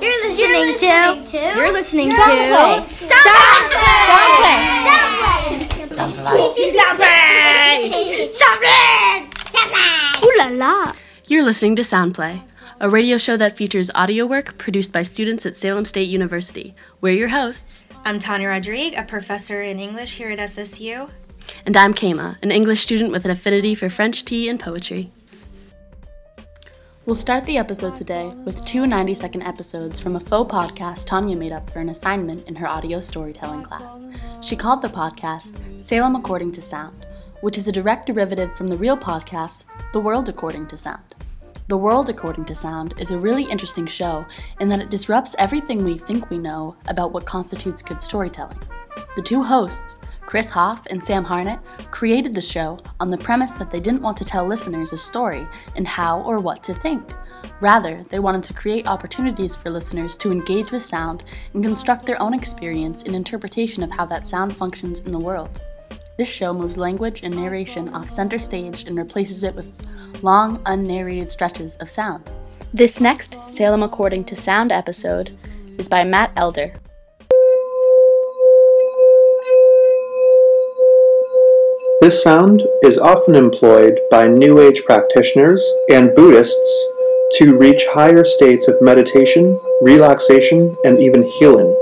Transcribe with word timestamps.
You're 0.00 0.28
listening, 0.28 0.76
to, 0.76 1.56
You're 1.56 1.72
listening 1.72 2.10
to 2.10 2.16
Soundplay. 2.16 2.84
Soundplay. 2.88 4.38
Soundplay. 5.90 6.48
Soundplay. 6.76 7.88
Soundplay. 8.38 9.30
Soundplay. 9.52 10.24
Ooh 10.24 10.34
la 10.38 10.48
la. 10.48 10.92
You're 11.26 11.42
listening 11.42 11.74
to 11.76 11.82
Soundplay, 11.82 12.42
a 12.80 12.88
radio 12.88 13.18
show 13.18 13.36
that 13.36 13.56
features 13.56 13.90
audio 13.94 14.24
work 14.24 14.56
produced 14.58 14.92
by 14.92 15.02
students 15.02 15.44
at 15.46 15.56
Salem 15.56 15.84
State 15.84 16.08
University. 16.08 16.74
We're 17.00 17.14
your 17.14 17.28
hosts, 17.28 17.84
I'm 18.04 18.18
Tanya 18.18 18.48
Rodrigue, 18.48 18.94
a 18.94 19.02
professor 19.02 19.62
in 19.62 19.80
English 19.80 20.12
here 20.16 20.30
at 20.30 20.38
SSU. 20.38 21.10
and 21.66 21.76
I'm 21.76 21.92
Kama, 21.92 22.38
an 22.42 22.50
English 22.52 22.80
student 22.82 23.10
with 23.10 23.24
an 23.24 23.30
affinity 23.32 23.74
for 23.74 23.88
French 23.90 24.24
tea 24.24 24.48
and 24.48 24.60
poetry. 24.60 25.10
We'll 27.08 27.14
start 27.14 27.46
the 27.46 27.56
episode 27.56 27.96
today 27.96 28.34
with 28.44 28.66
two 28.66 28.86
90 28.86 29.14
second 29.14 29.40
episodes 29.40 29.98
from 29.98 30.16
a 30.16 30.20
faux 30.20 30.52
podcast 30.52 31.06
Tanya 31.06 31.38
made 31.38 31.52
up 31.52 31.70
for 31.70 31.78
an 31.78 31.88
assignment 31.88 32.46
in 32.46 32.54
her 32.56 32.68
audio 32.68 33.00
storytelling 33.00 33.62
class. 33.62 34.04
She 34.42 34.54
called 34.54 34.82
the 34.82 34.88
podcast 34.88 35.80
Salem 35.80 36.16
According 36.16 36.52
to 36.52 36.60
Sound, 36.60 37.06
which 37.40 37.56
is 37.56 37.66
a 37.66 37.72
direct 37.72 38.04
derivative 38.08 38.54
from 38.58 38.68
the 38.68 38.76
real 38.76 38.94
podcast 38.94 39.64
The 39.94 40.00
World 40.00 40.28
According 40.28 40.66
to 40.66 40.76
Sound. 40.76 41.14
The 41.68 41.78
World 41.78 42.10
According 42.10 42.44
to 42.44 42.54
Sound 42.54 42.92
is 43.00 43.10
a 43.10 43.18
really 43.18 43.44
interesting 43.44 43.86
show 43.86 44.26
in 44.60 44.68
that 44.68 44.80
it 44.80 44.90
disrupts 44.90 45.34
everything 45.38 45.82
we 45.82 45.96
think 45.96 46.28
we 46.28 46.36
know 46.36 46.76
about 46.88 47.12
what 47.12 47.24
constitutes 47.24 47.80
good 47.80 48.02
storytelling. 48.02 48.60
The 49.16 49.22
two 49.22 49.42
hosts, 49.42 49.98
Chris 50.28 50.50
Hoff 50.50 50.86
and 50.90 51.02
Sam 51.02 51.24
Harnett, 51.24 51.58
created 51.90 52.34
the 52.34 52.42
show 52.42 52.78
on 53.00 53.08
the 53.08 53.16
premise 53.16 53.52
that 53.52 53.70
they 53.70 53.80
didn't 53.80 54.02
want 54.02 54.18
to 54.18 54.26
tell 54.26 54.46
listeners 54.46 54.92
a 54.92 54.98
story 54.98 55.48
and 55.74 55.88
how 55.88 56.20
or 56.20 56.38
what 56.38 56.62
to 56.64 56.74
think. 56.74 57.14
Rather, 57.62 58.04
they 58.10 58.18
wanted 58.18 58.44
to 58.44 58.52
create 58.52 58.86
opportunities 58.86 59.56
for 59.56 59.70
listeners 59.70 60.18
to 60.18 60.30
engage 60.30 60.70
with 60.70 60.82
sound 60.82 61.24
and 61.54 61.64
construct 61.64 62.04
their 62.04 62.20
own 62.20 62.34
experience 62.34 63.04
and 63.04 63.14
interpretation 63.14 63.82
of 63.82 63.90
how 63.90 64.04
that 64.04 64.28
sound 64.28 64.54
functions 64.54 65.00
in 65.00 65.12
the 65.12 65.18
world. 65.18 65.62
This 66.18 66.28
show 66.28 66.52
moves 66.52 66.76
language 66.76 67.22
and 67.22 67.34
narration 67.34 67.88
off 67.94 68.10
center 68.10 68.38
stage 68.38 68.84
and 68.84 68.98
replaces 68.98 69.44
it 69.44 69.54
with 69.54 69.72
long, 70.22 70.60
unnarrated 70.66 71.30
stretches 71.30 71.76
of 71.76 71.88
sound. 71.88 72.30
This 72.74 73.00
next 73.00 73.38
Salem 73.46 73.82
According 73.82 74.24
to 74.26 74.36
Sound 74.36 74.72
episode 74.72 75.34
is 75.78 75.88
by 75.88 76.04
Matt 76.04 76.32
Elder. 76.36 76.74
This 82.00 82.22
sound 82.22 82.62
is 82.80 82.96
often 82.96 83.34
employed 83.34 84.00
by 84.08 84.28
New 84.28 84.60
Age 84.60 84.84
practitioners 84.84 85.68
and 85.90 86.14
Buddhists 86.14 86.86
to 87.38 87.56
reach 87.56 87.86
higher 87.86 88.24
states 88.24 88.68
of 88.68 88.80
meditation, 88.80 89.58
relaxation, 89.82 90.76
and 90.84 91.00
even 91.00 91.24
healing. 91.24 91.74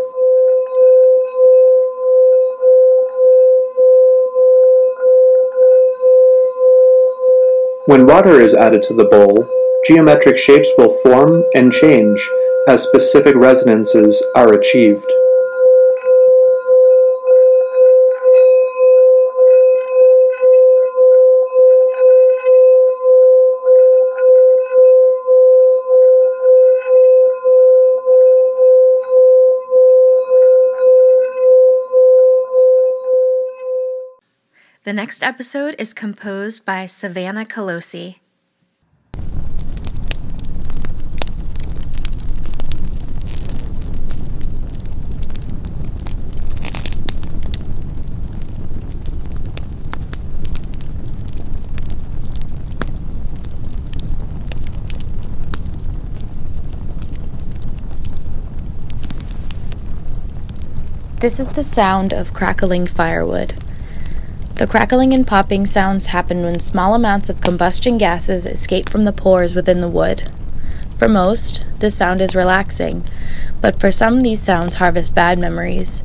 When 7.84 8.06
water 8.06 8.40
is 8.40 8.54
added 8.54 8.80
to 8.84 8.94
the 8.94 9.08
bowl, 9.10 9.46
geometric 9.84 10.38
shapes 10.38 10.70
will 10.78 10.98
form 11.02 11.44
and 11.54 11.70
change 11.70 12.26
as 12.66 12.82
specific 12.82 13.36
resonances 13.36 14.24
are 14.34 14.54
achieved. 14.54 15.12
The 34.86 34.92
next 34.92 35.24
episode 35.24 35.74
is 35.80 35.92
composed 35.92 36.64
by 36.64 36.86
Savannah 36.86 37.44
Colosi. 37.44 38.20
This 61.18 61.40
is 61.40 61.48
the 61.48 61.64
sound 61.64 62.12
of 62.12 62.32
crackling 62.32 62.86
firewood. 62.86 63.65
The 64.56 64.66
crackling 64.66 65.12
and 65.12 65.26
popping 65.26 65.66
sounds 65.66 66.06
happen 66.06 66.42
when 66.42 66.60
small 66.60 66.94
amounts 66.94 67.28
of 67.28 67.42
combustion 67.42 67.98
gases 67.98 68.46
escape 68.46 68.88
from 68.88 69.02
the 69.02 69.12
pores 69.12 69.54
within 69.54 69.82
the 69.82 69.88
wood. 69.88 70.30
For 70.96 71.08
most, 71.08 71.66
this 71.80 71.94
sound 71.94 72.22
is 72.22 72.34
relaxing, 72.34 73.04
but 73.60 73.78
for 73.78 73.90
some, 73.90 74.20
these 74.20 74.40
sounds 74.40 74.76
harvest 74.76 75.14
bad 75.14 75.38
memories. 75.38 76.02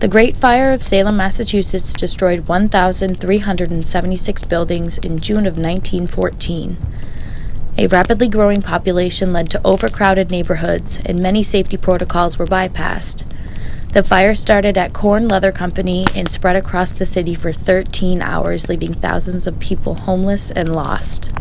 The 0.00 0.08
Great 0.08 0.36
Fire 0.36 0.72
of 0.72 0.82
Salem, 0.82 1.16
Massachusetts 1.16 1.94
destroyed 1.94 2.48
1,376 2.48 4.42
buildings 4.42 4.98
in 4.98 5.20
June 5.20 5.46
of 5.46 5.56
1914. 5.56 6.78
A 7.78 7.86
rapidly 7.86 8.26
growing 8.26 8.62
population 8.62 9.32
led 9.32 9.48
to 9.50 9.60
overcrowded 9.64 10.28
neighborhoods, 10.28 10.98
and 11.06 11.22
many 11.22 11.44
safety 11.44 11.76
protocols 11.76 12.36
were 12.36 12.46
bypassed. 12.46 13.22
The 13.96 14.02
fire 14.02 14.34
started 14.34 14.76
at 14.76 14.92
Korn 14.92 15.26
Leather 15.26 15.50
Company 15.52 16.04
and 16.14 16.28
spread 16.28 16.54
across 16.54 16.92
the 16.92 17.06
city 17.06 17.34
for 17.34 17.50
13 17.50 18.20
hours, 18.20 18.68
leaving 18.68 18.92
thousands 18.92 19.46
of 19.46 19.58
people 19.58 19.94
homeless 19.94 20.50
and 20.50 20.76
lost. 20.76 21.32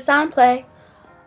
To 0.00 0.10
Soundplay 0.10 0.64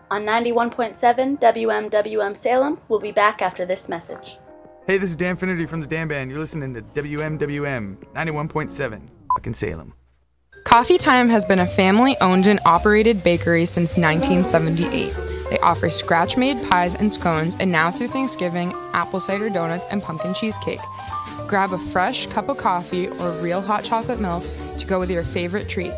on 0.10 0.26
91.7 0.26 1.40
WMWM 1.40 2.36
Salem. 2.36 2.80
We'll 2.88 3.00
be 3.00 3.12
back 3.12 3.42
after 3.42 3.66
this 3.66 3.88
message. 3.90 4.38
Hey, 4.86 4.98
this 4.98 5.12
is 5.12 5.16
Dan 5.16 5.38
Finnerty 5.38 5.66
from 5.66 5.80
the 5.80 5.88
Dan 5.88 6.08
Band. 6.08 6.30
You're 6.30 6.40
listening 6.40 6.74
to 6.74 6.82
WMWM 6.82 7.98
91.7, 8.14 9.02
in 9.44 9.54
Salem. 9.54 9.94
Coffee 10.66 10.98
Time 10.98 11.30
has 11.30 11.46
been 11.46 11.60
a 11.60 11.68
family 11.68 12.16
owned 12.20 12.48
and 12.48 12.60
operated 12.66 13.24
bakery 13.24 13.66
since 13.66 13.98
1978. 13.98 15.14
They 15.50 15.60
offer 15.60 15.90
scratch 15.90 16.36
made 16.38 16.58
pies 16.70 16.96
and 16.96 17.14
scones, 17.14 17.56
and 17.60 17.72
now 17.72 17.92
through 17.92 18.08
Thanksgiving, 18.08 18.74
apple 18.94 19.20
cider 19.20 19.50
donuts 19.50 19.86
and 19.92 20.02
pumpkin 20.02 20.34
cheesecake. 20.34 20.80
Grab 21.48 21.74
a 21.74 21.78
fresh 21.78 22.28
cup 22.28 22.50
of 22.50 22.58
coffee 22.58 23.08
or 23.08 23.32
real 23.34 23.62
hot 23.62 23.84
chocolate 23.84 24.20
milk 24.20 24.44
to 24.78 24.86
go 24.86 25.00
with 25.00 25.12
your 25.12 25.24
favorite 25.24 25.70
treat. 25.70 25.94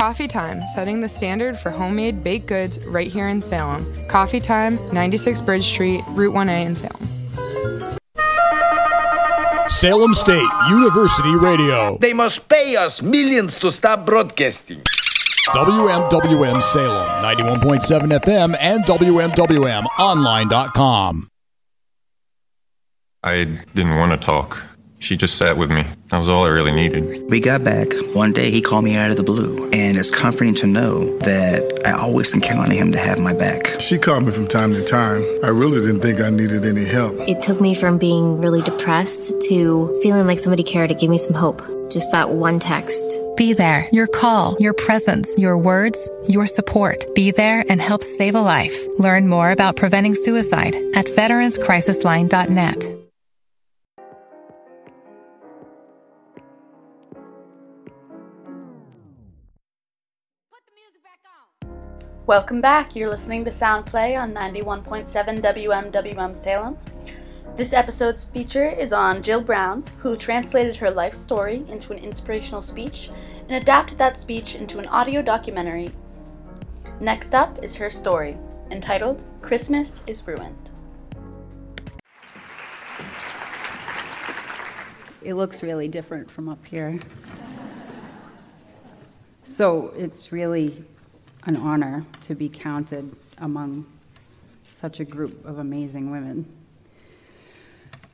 Coffee 0.00 0.28
Time, 0.28 0.66
setting 0.68 1.00
the 1.00 1.08
standard 1.10 1.58
for 1.58 1.68
homemade 1.68 2.24
baked 2.24 2.46
goods 2.46 2.82
right 2.86 3.08
here 3.08 3.28
in 3.28 3.42
Salem. 3.42 3.84
Coffee 4.08 4.40
Time, 4.40 4.78
96 4.94 5.42
Bridge 5.42 5.66
Street, 5.66 6.02
Route 6.08 6.32
1A 6.32 6.64
in 6.64 6.74
Salem. 6.74 7.06
Salem 9.68 10.14
State 10.14 10.48
University 10.70 11.34
Radio. 11.34 11.98
They 11.98 12.14
must 12.14 12.48
pay 12.48 12.76
us 12.76 13.02
millions 13.02 13.58
to 13.58 13.70
stop 13.70 14.06
broadcasting. 14.06 14.80
WMWM 15.48 16.62
Salem, 16.62 17.06
91.7 17.36 18.22
FM 18.22 18.56
and 18.58 18.82
WMWMonline.com. 18.84 21.28
I 23.22 23.44
didn't 23.74 23.96
want 23.96 24.18
to 24.18 24.26
talk. 24.26 24.69
She 25.00 25.16
just 25.16 25.36
sat 25.36 25.56
with 25.56 25.70
me. 25.70 25.84
That 26.08 26.18
was 26.18 26.28
all 26.28 26.44
I 26.44 26.48
really 26.48 26.72
needed. 26.72 27.28
We 27.30 27.40
got 27.40 27.64
back. 27.64 27.88
One 28.12 28.32
day 28.32 28.50
he 28.50 28.60
called 28.60 28.84
me 28.84 28.96
out 28.96 29.10
of 29.10 29.16
the 29.16 29.22
blue, 29.22 29.68
and 29.72 29.96
it's 29.96 30.10
comforting 30.10 30.54
to 30.56 30.66
know 30.66 31.18
that 31.20 31.82
I 31.86 31.92
always 31.92 32.30
can 32.32 32.40
count 32.40 32.60
on 32.60 32.70
him 32.70 32.92
to 32.92 32.98
have 32.98 33.18
my 33.18 33.32
back. 33.32 33.80
She 33.80 33.96
called 33.98 34.24
me 34.24 34.30
from 34.30 34.46
time 34.46 34.72
to 34.74 34.84
time. 34.84 35.24
I 35.42 35.48
really 35.48 35.80
didn't 35.80 36.00
think 36.00 36.20
I 36.20 36.28
needed 36.30 36.66
any 36.66 36.84
help. 36.84 37.14
It 37.26 37.40
took 37.42 37.60
me 37.60 37.74
from 37.74 37.98
being 37.98 38.38
really 38.38 38.60
depressed 38.62 39.40
to 39.48 39.98
feeling 40.02 40.26
like 40.26 40.38
somebody 40.38 40.62
cared 40.62 40.90
to 40.90 40.94
give 40.94 41.10
me 41.10 41.18
some 41.18 41.34
hope. 41.34 41.62
Just 41.90 42.12
that 42.12 42.30
one 42.30 42.60
text 42.60 43.20
Be 43.36 43.52
there. 43.52 43.88
Your 43.90 44.06
call, 44.06 44.56
your 44.60 44.74
presence, 44.74 45.34
your 45.36 45.58
words, 45.58 46.08
your 46.28 46.46
support. 46.46 47.04
Be 47.14 47.30
there 47.32 47.64
and 47.68 47.80
help 47.80 48.02
save 48.04 48.34
a 48.34 48.40
life. 48.40 48.78
Learn 48.98 49.26
more 49.26 49.50
about 49.50 49.76
preventing 49.76 50.14
suicide 50.14 50.76
at 50.94 51.06
veteranscrisisline.net. 51.06 52.99
Welcome 62.30 62.60
back. 62.60 62.94
You're 62.94 63.10
listening 63.10 63.44
to 63.44 63.50
Sound 63.50 63.86
Play 63.86 64.14
on 64.14 64.32
91.7 64.32 65.42
WMWM 65.42 66.36
Salem. 66.36 66.78
This 67.56 67.72
episode's 67.72 68.24
feature 68.24 68.68
is 68.68 68.92
on 68.92 69.24
Jill 69.24 69.40
Brown, 69.40 69.82
who 69.98 70.14
translated 70.14 70.76
her 70.76 70.92
life 70.92 71.12
story 71.12 71.64
into 71.68 71.92
an 71.92 71.98
inspirational 71.98 72.62
speech 72.62 73.10
and 73.48 73.50
adapted 73.50 73.98
that 73.98 74.16
speech 74.16 74.54
into 74.54 74.78
an 74.78 74.86
audio 74.86 75.22
documentary. 75.22 75.90
Next 77.00 77.34
up 77.34 77.64
is 77.64 77.74
her 77.74 77.90
story, 77.90 78.36
entitled 78.70 79.24
Christmas 79.42 80.04
is 80.06 80.24
Ruined. 80.24 80.70
It 85.20 85.34
looks 85.34 85.64
really 85.64 85.88
different 85.88 86.30
from 86.30 86.48
up 86.48 86.64
here. 86.64 87.00
So 89.42 89.88
it's 89.96 90.30
really 90.30 90.84
an 91.46 91.56
honor 91.56 92.04
to 92.22 92.34
be 92.34 92.48
counted 92.48 93.14
among 93.38 93.86
such 94.64 95.00
a 95.00 95.04
group 95.04 95.44
of 95.44 95.58
amazing 95.58 96.10
women. 96.10 96.46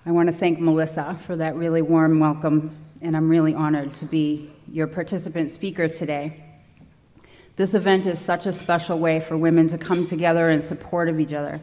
I 0.05 0.13
want 0.13 0.29
to 0.29 0.35
thank 0.35 0.61
Melissa 0.61 1.19
for 1.23 1.35
that 1.37 1.57
really 1.57 1.83
warm 1.83 2.21
welcome, 2.21 2.77
and 3.03 3.17
I'm 3.17 3.29
really 3.29 3.55
honored 3.55 3.95
to 3.95 4.05
be 4.05 4.53
your 4.69 4.87
participant 4.87 5.51
speaker 5.51 5.89
today. 5.89 6.45
This 7.57 7.75
event 7.75 8.07
is 8.07 8.21
such 8.21 8.47
a 8.47 8.53
special 8.53 8.99
way 8.99 9.19
for 9.19 9.37
women 9.37 9.67
to 9.69 9.79
come 9.79 10.05
together 10.05 10.49
in 10.51 10.63
support 10.63 11.09
of 11.09 11.19
each 11.19 11.33
other. 11.33 11.61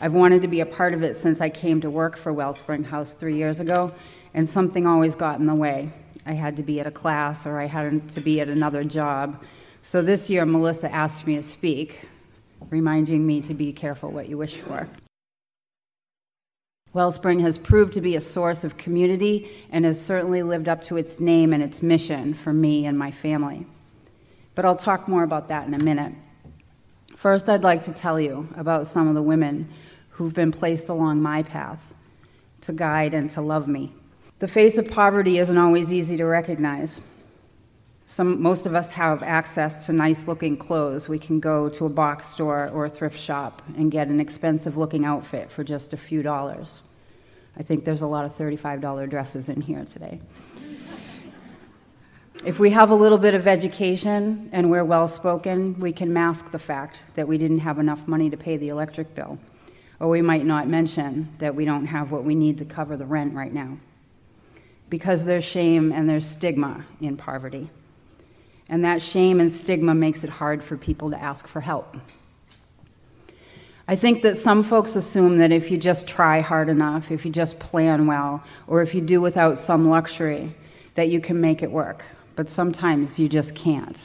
I've 0.00 0.12
wanted 0.12 0.42
to 0.42 0.48
be 0.48 0.60
a 0.60 0.66
part 0.66 0.94
of 0.94 1.02
it 1.02 1.14
since 1.14 1.40
I 1.40 1.48
came 1.48 1.80
to 1.80 1.90
work 1.90 2.16
for 2.16 2.32
Wellspring 2.32 2.84
House 2.84 3.14
three 3.14 3.36
years 3.36 3.60
ago, 3.60 3.94
and 4.34 4.48
something 4.48 4.86
always 4.86 5.14
got 5.14 5.38
in 5.38 5.46
the 5.46 5.54
way. 5.54 5.90
I 6.26 6.32
had 6.32 6.56
to 6.56 6.62
be 6.62 6.80
at 6.80 6.86
a 6.86 6.90
class 6.90 7.46
or 7.46 7.58
I 7.58 7.66
had 7.66 8.08
to 8.10 8.20
be 8.20 8.40
at 8.40 8.48
another 8.48 8.84
job. 8.84 9.42
So 9.84 10.00
this 10.00 10.30
year, 10.30 10.46
Melissa 10.46 10.90
asked 10.92 11.26
me 11.26 11.34
to 11.34 11.42
speak, 11.42 12.02
reminding 12.70 13.26
me 13.26 13.40
to 13.42 13.52
be 13.52 13.72
careful 13.72 14.12
what 14.12 14.28
you 14.28 14.38
wish 14.38 14.54
for. 14.54 14.88
Wellspring 16.92 17.40
has 17.40 17.58
proved 17.58 17.94
to 17.94 18.00
be 18.00 18.14
a 18.14 18.20
source 18.20 18.62
of 18.62 18.76
community 18.76 19.50
and 19.72 19.84
has 19.84 20.00
certainly 20.00 20.44
lived 20.44 20.68
up 20.68 20.82
to 20.84 20.96
its 20.96 21.18
name 21.18 21.52
and 21.52 21.62
its 21.62 21.82
mission 21.82 22.32
for 22.32 22.52
me 22.52 22.86
and 22.86 22.96
my 22.96 23.10
family. 23.10 23.66
But 24.54 24.64
I'll 24.64 24.76
talk 24.76 25.08
more 25.08 25.24
about 25.24 25.48
that 25.48 25.66
in 25.66 25.74
a 25.74 25.78
minute. 25.78 26.12
First, 27.16 27.48
I'd 27.48 27.64
like 27.64 27.82
to 27.82 27.92
tell 27.92 28.20
you 28.20 28.48
about 28.56 28.86
some 28.86 29.08
of 29.08 29.14
the 29.14 29.22
women 29.22 29.68
who've 30.10 30.34
been 30.34 30.52
placed 30.52 30.88
along 30.90 31.22
my 31.22 31.42
path 31.42 31.92
to 32.60 32.72
guide 32.72 33.14
and 33.14 33.28
to 33.30 33.40
love 33.40 33.66
me. 33.66 33.92
The 34.38 34.48
face 34.48 34.78
of 34.78 34.90
poverty 34.90 35.38
isn't 35.38 35.58
always 35.58 35.92
easy 35.92 36.16
to 36.18 36.24
recognize. 36.24 37.00
Some, 38.12 38.42
most 38.42 38.66
of 38.66 38.74
us 38.74 38.90
have 38.90 39.22
access 39.22 39.86
to 39.86 39.92
nice 39.94 40.28
looking 40.28 40.58
clothes. 40.58 41.08
We 41.08 41.18
can 41.18 41.40
go 41.40 41.70
to 41.70 41.86
a 41.86 41.88
box 41.88 42.26
store 42.26 42.68
or 42.68 42.84
a 42.84 42.90
thrift 42.90 43.18
shop 43.18 43.62
and 43.74 43.90
get 43.90 44.08
an 44.08 44.20
expensive 44.20 44.76
looking 44.76 45.06
outfit 45.06 45.50
for 45.50 45.64
just 45.64 45.94
a 45.94 45.96
few 45.96 46.22
dollars. 46.22 46.82
I 47.56 47.62
think 47.62 47.86
there's 47.86 48.02
a 48.02 48.06
lot 48.06 48.26
of 48.26 48.36
$35 48.36 49.08
dresses 49.08 49.48
in 49.48 49.62
here 49.62 49.86
today. 49.86 50.20
If 52.44 52.58
we 52.58 52.68
have 52.72 52.90
a 52.90 52.94
little 52.94 53.16
bit 53.16 53.32
of 53.32 53.46
education 53.46 54.50
and 54.52 54.70
we're 54.70 54.84
well 54.84 55.08
spoken, 55.08 55.80
we 55.80 55.92
can 55.92 56.12
mask 56.12 56.50
the 56.50 56.58
fact 56.58 57.04
that 57.14 57.26
we 57.26 57.38
didn't 57.38 57.60
have 57.60 57.78
enough 57.78 58.06
money 58.06 58.28
to 58.28 58.36
pay 58.36 58.58
the 58.58 58.68
electric 58.68 59.14
bill. 59.14 59.38
Or 59.98 60.10
we 60.10 60.20
might 60.20 60.44
not 60.44 60.68
mention 60.68 61.30
that 61.38 61.54
we 61.54 61.64
don't 61.64 61.86
have 61.86 62.12
what 62.12 62.24
we 62.24 62.34
need 62.34 62.58
to 62.58 62.66
cover 62.66 62.94
the 62.94 63.06
rent 63.06 63.32
right 63.32 63.54
now. 63.54 63.78
Because 64.90 65.24
there's 65.24 65.44
shame 65.44 65.90
and 65.90 66.06
there's 66.10 66.26
stigma 66.26 66.84
in 67.00 67.16
poverty. 67.16 67.70
And 68.72 68.82
that 68.86 69.02
shame 69.02 69.38
and 69.38 69.52
stigma 69.52 69.94
makes 69.94 70.24
it 70.24 70.30
hard 70.30 70.64
for 70.64 70.78
people 70.78 71.10
to 71.10 71.22
ask 71.22 71.46
for 71.46 71.60
help. 71.60 71.94
I 73.86 73.96
think 73.96 74.22
that 74.22 74.38
some 74.38 74.62
folks 74.62 74.96
assume 74.96 75.36
that 75.36 75.52
if 75.52 75.70
you 75.70 75.76
just 75.76 76.08
try 76.08 76.40
hard 76.40 76.70
enough, 76.70 77.10
if 77.10 77.26
you 77.26 77.30
just 77.30 77.58
plan 77.58 78.06
well, 78.06 78.42
or 78.66 78.80
if 78.80 78.94
you 78.94 79.02
do 79.02 79.20
without 79.20 79.58
some 79.58 79.90
luxury, 79.90 80.54
that 80.94 81.10
you 81.10 81.20
can 81.20 81.38
make 81.38 81.62
it 81.62 81.70
work. 81.70 82.06
But 82.34 82.48
sometimes 82.48 83.18
you 83.18 83.28
just 83.28 83.54
can't. 83.54 84.02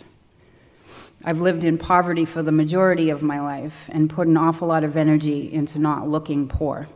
I've 1.24 1.40
lived 1.40 1.64
in 1.64 1.78
poverty 1.78 2.26
for 2.26 2.44
the 2.44 2.52
majority 2.52 3.10
of 3.10 3.24
my 3.24 3.40
life 3.40 3.90
and 3.94 4.10
put 4.10 4.28
an 4.28 4.36
awful 4.36 4.68
lot 4.68 4.84
of 4.84 4.98
energy 4.98 5.50
into 5.50 5.80
not 5.80 6.10
looking 6.10 6.50
poor. 6.50 6.90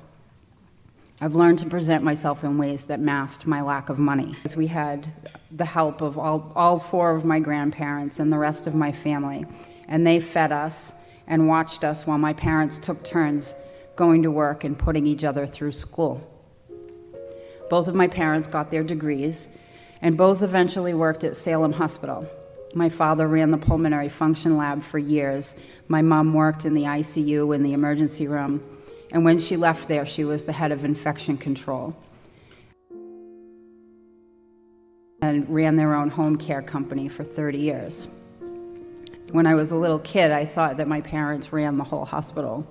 I've 1.23 1.35
learned 1.35 1.59
to 1.59 1.67
present 1.67 2.03
myself 2.03 2.43
in 2.43 2.57
ways 2.57 2.85
that 2.85 2.99
masked 2.99 3.45
my 3.45 3.61
lack 3.61 3.89
of 3.89 3.99
money. 3.99 4.33
We 4.57 4.65
had 4.65 5.07
the 5.51 5.65
help 5.65 6.01
of 6.01 6.17
all, 6.17 6.51
all 6.55 6.79
four 6.79 7.15
of 7.15 7.23
my 7.23 7.39
grandparents 7.39 8.17
and 8.17 8.33
the 8.33 8.39
rest 8.39 8.65
of 8.65 8.73
my 8.73 8.91
family, 8.91 9.45
and 9.87 10.05
they 10.05 10.19
fed 10.19 10.51
us 10.51 10.93
and 11.27 11.47
watched 11.47 11.83
us 11.83 12.07
while 12.07 12.17
my 12.17 12.33
parents 12.33 12.79
took 12.79 13.03
turns 13.03 13.53
going 13.95 14.23
to 14.23 14.31
work 14.31 14.63
and 14.63 14.79
putting 14.79 15.05
each 15.05 15.23
other 15.23 15.45
through 15.45 15.73
school. 15.73 16.27
Both 17.69 17.87
of 17.87 17.93
my 17.93 18.07
parents 18.07 18.47
got 18.47 18.71
their 18.71 18.83
degrees, 18.83 19.47
and 20.01 20.17
both 20.17 20.41
eventually 20.41 20.95
worked 20.95 21.23
at 21.23 21.35
Salem 21.35 21.73
Hospital. 21.73 22.27
My 22.73 22.89
father 22.89 23.27
ran 23.27 23.51
the 23.51 23.59
pulmonary 23.59 24.09
function 24.09 24.57
lab 24.57 24.81
for 24.81 24.97
years. 24.97 25.53
My 25.87 26.01
mom 26.01 26.33
worked 26.33 26.65
in 26.65 26.73
the 26.73 26.85
ICU 26.85 27.55
in 27.55 27.61
the 27.61 27.73
emergency 27.73 28.27
room 28.27 28.63
and 29.11 29.25
when 29.25 29.39
she 29.39 29.57
left 29.57 29.87
there, 29.87 30.05
she 30.05 30.23
was 30.23 30.45
the 30.45 30.53
head 30.53 30.71
of 30.71 30.85
infection 30.85 31.37
control 31.37 31.95
and 35.21 35.47
ran 35.49 35.75
their 35.75 35.93
own 35.93 36.09
home 36.09 36.37
care 36.37 36.61
company 36.61 37.07
for 37.07 37.23
30 37.23 37.57
years. 37.57 38.07
When 39.31 39.45
I 39.45 39.55
was 39.55 39.71
a 39.71 39.75
little 39.75 39.99
kid, 39.99 40.31
I 40.31 40.45
thought 40.45 40.77
that 40.77 40.87
my 40.87 41.01
parents 41.01 41.53
ran 41.53 41.77
the 41.77 41.83
whole 41.83 42.05
hospital. 42.05 42.67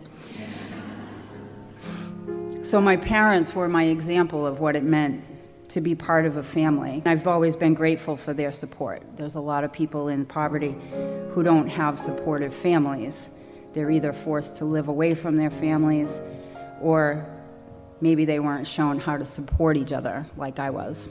So, 2.62 2.80
my 2.80 2.96
parents 2.96 3.54
were 3.54 3.68
my 3.68 3.84
example 3.84 4.46
of 4.46 4.60
what 4.60 4.76
it 4.76 4.84
meant 4.84 5.24
to 5.70 5.80
be 5.80 5.94
part 5.94 6.26
of 6.26 6.36
a 6.36 6.42
family. 6.42 7.02
I've 7.06 7.26
always 7.26 7.56
been 7.56 7.74
grateful 7.74 8.16
for 8.16 8.34
their 8.34 8.52
support. 8.52 9.02
There's 9.16 9.36
a 9.36 9.40
lot 9.40 9.64
of 9.64 9.72
people 9.72 10.08
in 10.08 10.26
poverty 10.26 10.74
who 11.30 11.42
don't 11.42 11.68
have 11.68 11.98
supportive 11.98 12.52
families. 12.52 13.30
They're 13.72 13.90
either 13.90 14.12
forced 14.12 14.56
to 14.56 14.64
live 14.64 14.88
away 14.88 15.14
from 15.14 15.36
their 15.36 15.50
families 15.50 16.20
or 16.80 17.26
maybe 18.00 18.24
they 18.24 18.40
weren't 18.40 18.66
shown 18.66 18.98
how 18.98 19.16
to 19.16 19.24
support 19.24 19.76
each 19.76 19.92
other 19.92 20.26
like 20.36 20.58
I 20.58 20.70
was. 20.70 21.08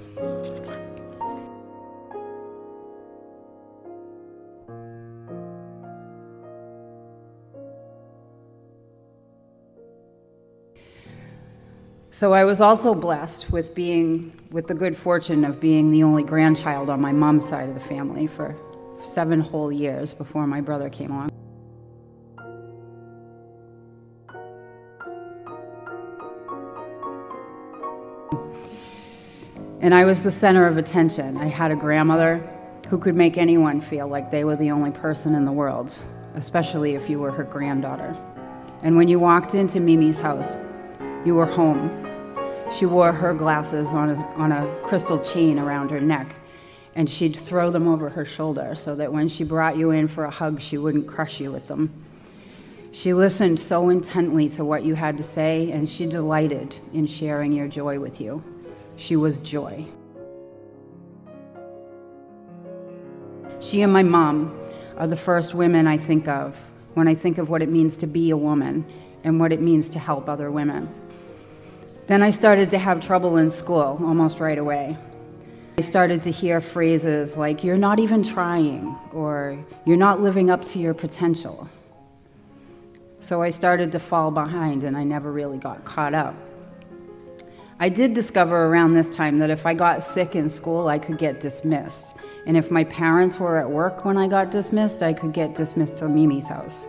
So 12.11 12.33
I 12.33 12.43
was 12.43 12.59
also 12.59 12.93
blessed 12.93 13.49
with 13.49 13.73
being 13.73 14.33
with 14.51 14.67
the 14.67 14.73
good 14.73 14.97
fortune 14.97 15.45
of 15.45 15.61
being 15.61 15.89
the 15.89 16.03
only 16.03 16.23
grandchild 16.23 16.89
on 16.89 16.99
my 16.99 17.13
mom's 17.13 17.47
side 17.47 17.69
of 17.69 17.75
the 17.75 17.79
family 17.79 18.27
for 18.27 18.57
seven 19.01 19.39
whole 19.39 19.71
years 19.71 20.11
before 20.13 20.45
my 20.45 20.59
brother 20.59 20.89
came 20.89 21.11
along. 21.11 21.28
And 29.89 29.95
I 29.95 30.05
was 30.05 30.21
the 30.21 30.29
center 30.29 30.67
of 30.67 30.77
attention. 30.77 31.35
I 31.37 31.47
had 31.47 31.71
a 31.71 31.75
grandmother 31.75 32.47
who 32.89 32.99
could 32.99 33.15
make 33.15 33.39
anyone 33.39 33.81
feel 33.81 34.07
like 34.07 34.29
they 34.29 34.43
were 34.43 34.55
the 34.55 34.69
only 34.69 34.91
person 34.91 35.33
in 35.33 35.45
the 35.45 35.51
world, 35.51 35.99
especially 36.35 36.93
if 36.93 37.09
you 37.09 37.17
were 37.17 37.31
her 37.31 37.43
granddaughter. 37.43 38.15
And 38.83 38.95
when 38.95 39.07
you 39.07 39.17
walked 39.17 39.55
into 39.55 39.79
Mimi's 39.79 40.19
house, 40.19 40.55
you 41.25 41.33
were 41.33 41.47
home. 41.47 41.89
She 42.71 42.85
wore 42.85 43.11
her 43.11 43.33
glasses 43.33 43.87
on 43.87 44.11
a, 44.11 44.15
on 44.35 44.51
a 44.51 44.79
crystal 44.83 45.17
chain 45.17 45.57
around 45.57 45.89
her 45.89 45.99
neck, 45.99 46.35
and 46.93 47.09
she'd 47.09 47.35
throw 47.35 47.71
them 47.71 47.87
over 47.87 48.09
her 48.09 48.25
shoulder 48.25 48.75
so 48.75 48.95
that 48.95 49.11
when 49.11 49.27
she 49.27 49.43
brought 49.43 49.75
you 49.75 49.89
in 49.89 50.07
for 50.07 50.23
a 50.23 50.29
hug, 50.29 50.61
she 50.61 50.77
wouldn't 50.77 51.07
crush 51.07 51.39
you 51.39 51.51
with 51.51 51.67
them. 51.67 51.91
She 52.91 53.15
listened 53.15 53.59
so 53.59 53.89
intently 53.89 54.49
to 54.49 54.63
what 54.63 54.83
you 54.83 54.93
had 54.93 55.17
to 55.17 55.23
say, 55.23 55.71
and 55.71 55.89
she 55.89 56.05
delighted 56.05 56.75
in 56.93 57.07
sharing 57.07 57.51
your 57.51 57.67
joy 57.67 57.99
with 57.99 58.21
you. 58.21 58.43
She 58.99 59.15
was 59.15 59.39
joy. 59.39 59.85
She 63.61 63.81
and 63.81 63.93
my 63.93 64.03
mom 64.03 64.59
are 64.97 65.07
the 65.07 65.15
first 65.15 65.55
women 65.55 65.87
I 65.87 65.97
think 65.97 66.27
of 66.27 66.61
when 66.95 67.07
I 67.07 67.15
think 67.15 67.37
of 67.37 67.49
what 67.49 67.61
it 67.61 67.69
means 67.69 67.95
to 67.99 68.07
be 68.07 68.29
a 68.29 68.35
woman 68.35 68.85
and 69.23 69.39
what 69.39 69.53
it 69.53 69.61
means 69.61 69.89
to 69.91 69.99
help 69.99 70.27
other 70.27 70.51
women. 70.51 70.93
Then 72.07 72.21
I 72.21 72.29
started 72.29 72.69
to 72.71 72.77
have 72.77 72.99
trouble 72.99 73.37
in 73.37 73.49
school 73.49 74.01
almost 74.03 74.41
right 74.41 74.57
away. 74.57 74.97
I 75.77 75.81
started 75.81 76.21
to 76.23 76.31
hear 76.31 76.59
phrases 76.59 77.37
like, 77.37 77.63
You're 77.63 77.77
not 77.77 78.01
even 78.01 78.21
trying, 78.21 78.97
or 79.13 79.57
You're 79.85 79.95
not 79.95 80.19
living 80.19 80.49
up 80.49 80.65
to 80.65 80.79
your 80.79 80.93
potential. 80.93 81.69
So 83.21 83.41
I 83.41 83.49
started 83.49 83.93
to 83.93 83.99
fall 83.99 84.29
behind 84.29 84.83
and 84.83 84.97
I 84.97 85.05
never 85.05 85.31
really 85.31 85.57
got 85.57 85.85
caught 85.85 86.13
up. 86.13 86.35
I 87.81 87.87
did 87.87 88.13
discover 88.13 88.65
around 88.65 88.93
this 88.93 89.09
time 89.09 89.39
that 89.39 89.49
if 89.49 89.65
I 89.65 89.73
got 89.73 90.03
sick 90.03 90.35
in 90.35 90.49
school, 90.49 90.89
I 90.89 90.99
could 90.99 91.17
get 91.17 91.39
dismissed. 91.39 92.17
And 92.45 92.57
if 92.57 92.69
my 92.69 92.83
parents 92.83 93.39
were 93.39 93.57
at 93.57 93.69
work 93.69 94.03
when 94.03 94.17
I 94.17 94.27
got 94.27 94.51
dismissed, 94.51 95.01
I 95.01 95.13
could 95.13 95.31
get 95.31 95.55
dismissed 95.55 95.95
to 95.97 96.09
Mimi's 96.09 96.47
house. 96.47 96.85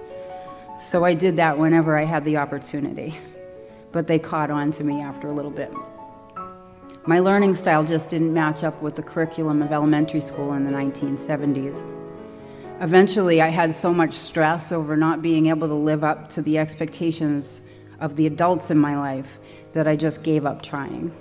So 0.80 1.04
I 1.04 1.14
did 1.14 1.36
that 1.36 1.56
whenever 1.56 1.96
I 1.96 2.04
had 2.04 2.24
the 2.24 2.38
opportunity. 2.38 3.16
But 3.92 4.08
they 4.08 4.18
caught 4.18 4.50
on 4.50 4.72
to 4.72 4.84
me 4.84 5.00
after 5.00 5.28
a 5.28 5.32
little 5.32 5.52
bit. 5.52 5.72
My 7.06 7.20
learning 7.20 7.54
style 7.54 7.84
just 7.84 8.10
didn't 8.10 8.34
match 8.34 8.64
up 8.64 8.82
with 8.82 8.96
the 8.96 9.02
curriculum 9.02 9.62
of 9.62 9.70
elementary 9.70 10.20
school 10.20 10.54
in 10.54 10.64
the 10.64 10.72
1970s. 10.72 11.80
Eventually, 12.80 13.40
I 13.40 13.48
had 13.48 13.72
so 13.72 13.94
much 13.94 14.14
stress 14.14 14.72
over 14.72 14.96
not 14.96 15.22
being 15.22 15.46
able 15.46 15.68
to 15.68 15.74
live 15.74 16.02
up 16.02 16.28
to 16.30 16.42
the 16.42 16.58
expectations 16.58 17.60
of 18.00 18.16
the 18.16 18.26
adults 18.26 18.70
in 18.70 18.78
my 18.78 18.96
life 18.96 19.38
that 19.72 19.86
I 19.86 19.96
just 19.96 20.22
gave 20.22 20.46
up 20.46 20.62
trying. 20.62 21.12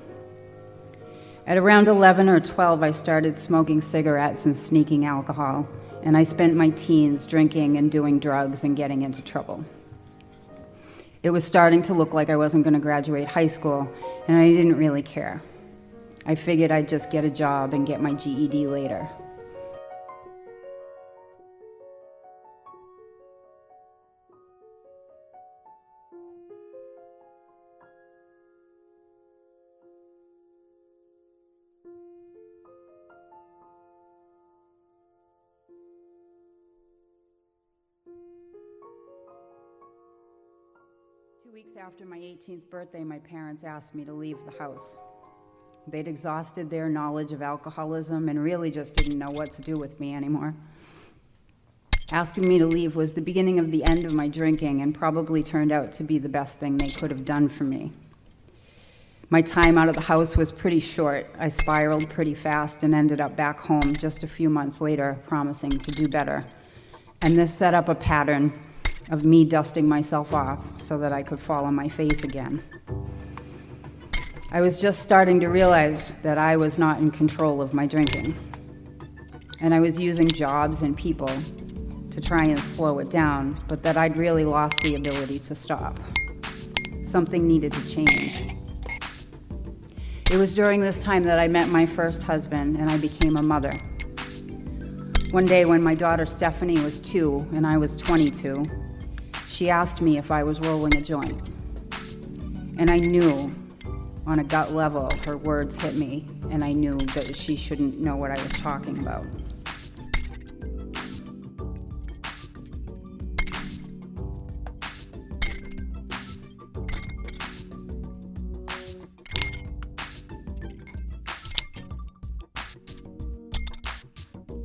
At 1.48 1.58
around 1.58 1.88
11 1.88 2.30
or 2.30 2.40
12, 2.40 2.84
I 2.84 2.92
started 2.92 3.38
smoking 3.40 3.82
cigarettes 3.82 4.46
and 4.46 4.56
sneaking 4.56 5.06
alcohol, 5.06 5.68
and 6.04 6.16
I 6.16 6.24
spent 6.24 6.56
my 6.56 6.70
teens 6.70 7.26
drinking 7.26 7.78
and 7.78 7.92
doing 7.92 8.20
drugs 8.20 8.64
and 8.64 8.78
getting 8.78 9.02
into 9.02 9.22
trouble. 9.22 9.66
It 11.24 11.32
was 11.32 11.44
starting 11.44 11.82
to 11.84 11.94
look 11.94 12.14
like 12.14 12.30
I 12.30 12.38
wasn't 12.38 12.64
going 12.64 12.76
to 12.76 12.80
graduate 12.80 13.28
high 13.28 13.48
school, 13.48 13.92
and 14.28 14.38
I 14.38 14.50
didn't 14.50 14.78
really 14.78 15.02
care. 15.02 15.42
I 16.26 16.36
figured 16.36 16.72
I'd 16.72 16.88
just 16.88 17.12
get 17.12 17.26
a 17.26 17.30
job 17.30 17.74
and 17.74 17.88
get 17.88 18.00
my 18.00 18.14
GED 18.14 18.68
later. 18.68 19.10
After 41.90 42.06
my 42.06 42.20
18th 42.20 42.70
birthday, 42.70 43.04
my 43.04 43.18
parents 43.18 43.64
asked 43.64 43.96
me 43.96 44.06
to 44.06 44.14
leave 44.14 44.38
the 44.46 44.56
house. 44.60 45.00
They'd 45.88 46.08
exhausted 46.08 46.70
their 46.70 46.88
knowledge 46.88 47.32
of 47.32 47.42
alcoholism 47.42 48.30
and 48.30 48.44
really 48.44 48.70
just 48.70 48.94
didn't 48.94 49.18
know 49.18 49.32
what 49.32 49.52
to 49.54 49.64
do 49.64 49.76
with 49.76 50.00
me 50.00 50.14
anymore. 50.14 50.54
Asking 52.12 52.48
me 52.48 52.60
to 52.60 52.68
leave 52.68 52.96
was 52.96 53.14
the 53.14 53.22
beginning 53.22 53.58
of 53.58 53.72
the 53.72 53.84
end 53.86 54.06
of 54.06 54.14
my 54.14 54.28
drinking 54.28 54.84
and 54.84 54.94
probably 54.94 55.42
turned 55.42 55.72
out 55.72 55.92
to 55.94 56.04
be 56.04 56.20
the 56.20 56.30
best 56.30 56.60
thing 56.60 56.78
they 56.78 56.90
could 56.90 57.10
have 57.10 57.26
done 57.26 57.50
for 57.50 57.64
me. 57.64 57.92
My 59.32 59.42
time 59.42 59.76
out 59.76 59.90
of 59.90 59.96
the 59.96 60.02
house 60.02 60.38
was 60.38 60.52
pretty 60.52 60.80
short. 60.80 61.26
I 61.40 61.48
spiraled 61.48 62.08
pretty 62.12 62.36
fast 62.36 62.84
and 62.84 62.94
ended 62.94 63.20
up 63.20 63.36
back 63.36 63.62
home 63.62 63.96
just 63.96 64.22
a 64.22 64.28
few 64.28 64.52
months 64.52 64.80
later, 64.80 65.18
promising 65.26 65.72
to 65.72 65.90
do 65.90 66.08
better. 66.08 66.46
And 67.24 67.36
this 67.36 67.52
set 67.52 67.74
up 67.74 67.90
a 67.90 67.96
pattern 67.96 68.54
of 69.10 69.24
me 69.24 69.44
dusting 69.46 69.88
myself 69.88 70.34
off 70.34 70.80
so 70.80 70.98
that 71.00 71.12
I 71.12 71.24
could 71.24 71.40
fall 71.40 71.66
on 71.66 71.76
my 71.76 71.90
face 71.90 72.24
again. 72.24 72.64
I 74.52 74.62
was 74.62 74.82
just 74.82 75.04
starting 75.04 75.40
to 75.42 75.48
realize 75.48 76.20
that 76.22 76.38
I 76.38 76.58
was 76.58 76.80
not 76.80 77.00
in 77.00 77.12
control 77.12 77.62
of 77.62 77.74
my 77.74 77.86
drinking. 77.86 78.36
And 79.62 79.74
I 79.74 79.80
was 79.80 80.00
using 80.00 80.28
jobs 80.28 80.82
and 80.82 80.98
people 80.98 81.30
to 82.12 82.22
try 82.22 82.46
and 82.46 82.58
slow 82.58 83.00
it 83.00 83.10
down, 83.10 83.58
but 83.68 83.84
that 83.84 83.98
I'd 83.98 84.18
really 84.18 84.46
lost 84.46 84.78
the 84.84 84.96
ability 84.96 85.40
to 85.40 85.56
stop. 85.56 86.00
Something 87.04 87.48
needed 87.48 87.74
to 87.74 87.88
change. 87.88 88.56
It 90.32 90.38
was 90.38 90.54
during 90.54 90.80
this 90.80 91.00
time 91.00 91.24
that 91.24 91.40
I 91.40 91.48
met 91.48 91.70
my 91.70 91.86
first 91.86 92.24
husband 92.24 92.76
and 92.76 92.90
I 92.90 92.98
became 92.98 93.38
a 93.38 93.44
mother. 93.44 93.74
One 95.32 95.46
day, 95.46 95.66
when 95.66 95.84
my 95.84 95.94
daughter 95.94 96.26
Stephanie 96.26 96.80
was 96.80 97.00
two 97.00 97.48
and 97.54 97.66
I 97.68 97.78
was 97.78 97.96
22, 97.96 98.64
she 99.60 99.70
asked 99.70 100.02
me 100.02 100.18
if 100.18 100.32
I 100.32 100.42
was 100.42 100.58
rolling 100.62 100.96
a 100.96 101.02
joint. 101.02 101.50
And 102.78 102.90
I 102.90 102.98
knew 102.98 103.54
on 104.26 104.40
a 104.40 104.44
gut 104.46 104.72
level, 104.72 105.10
her 105.26 105.36
words 105.36 105.76
hit 105.76 105.96
me, 105.96 106.26
and 106.50 106.64
I 106.64 106.72
knew 106.72 106.96
that 106.98 107.36
she 107.36 107.58
shouldn't 107.58 108.00
know 108.00 108.16
what 108.16 108.32
I 108.32 108.42
was 108.42 108.54
talking 108.54 108.98
about. 109.00 109.26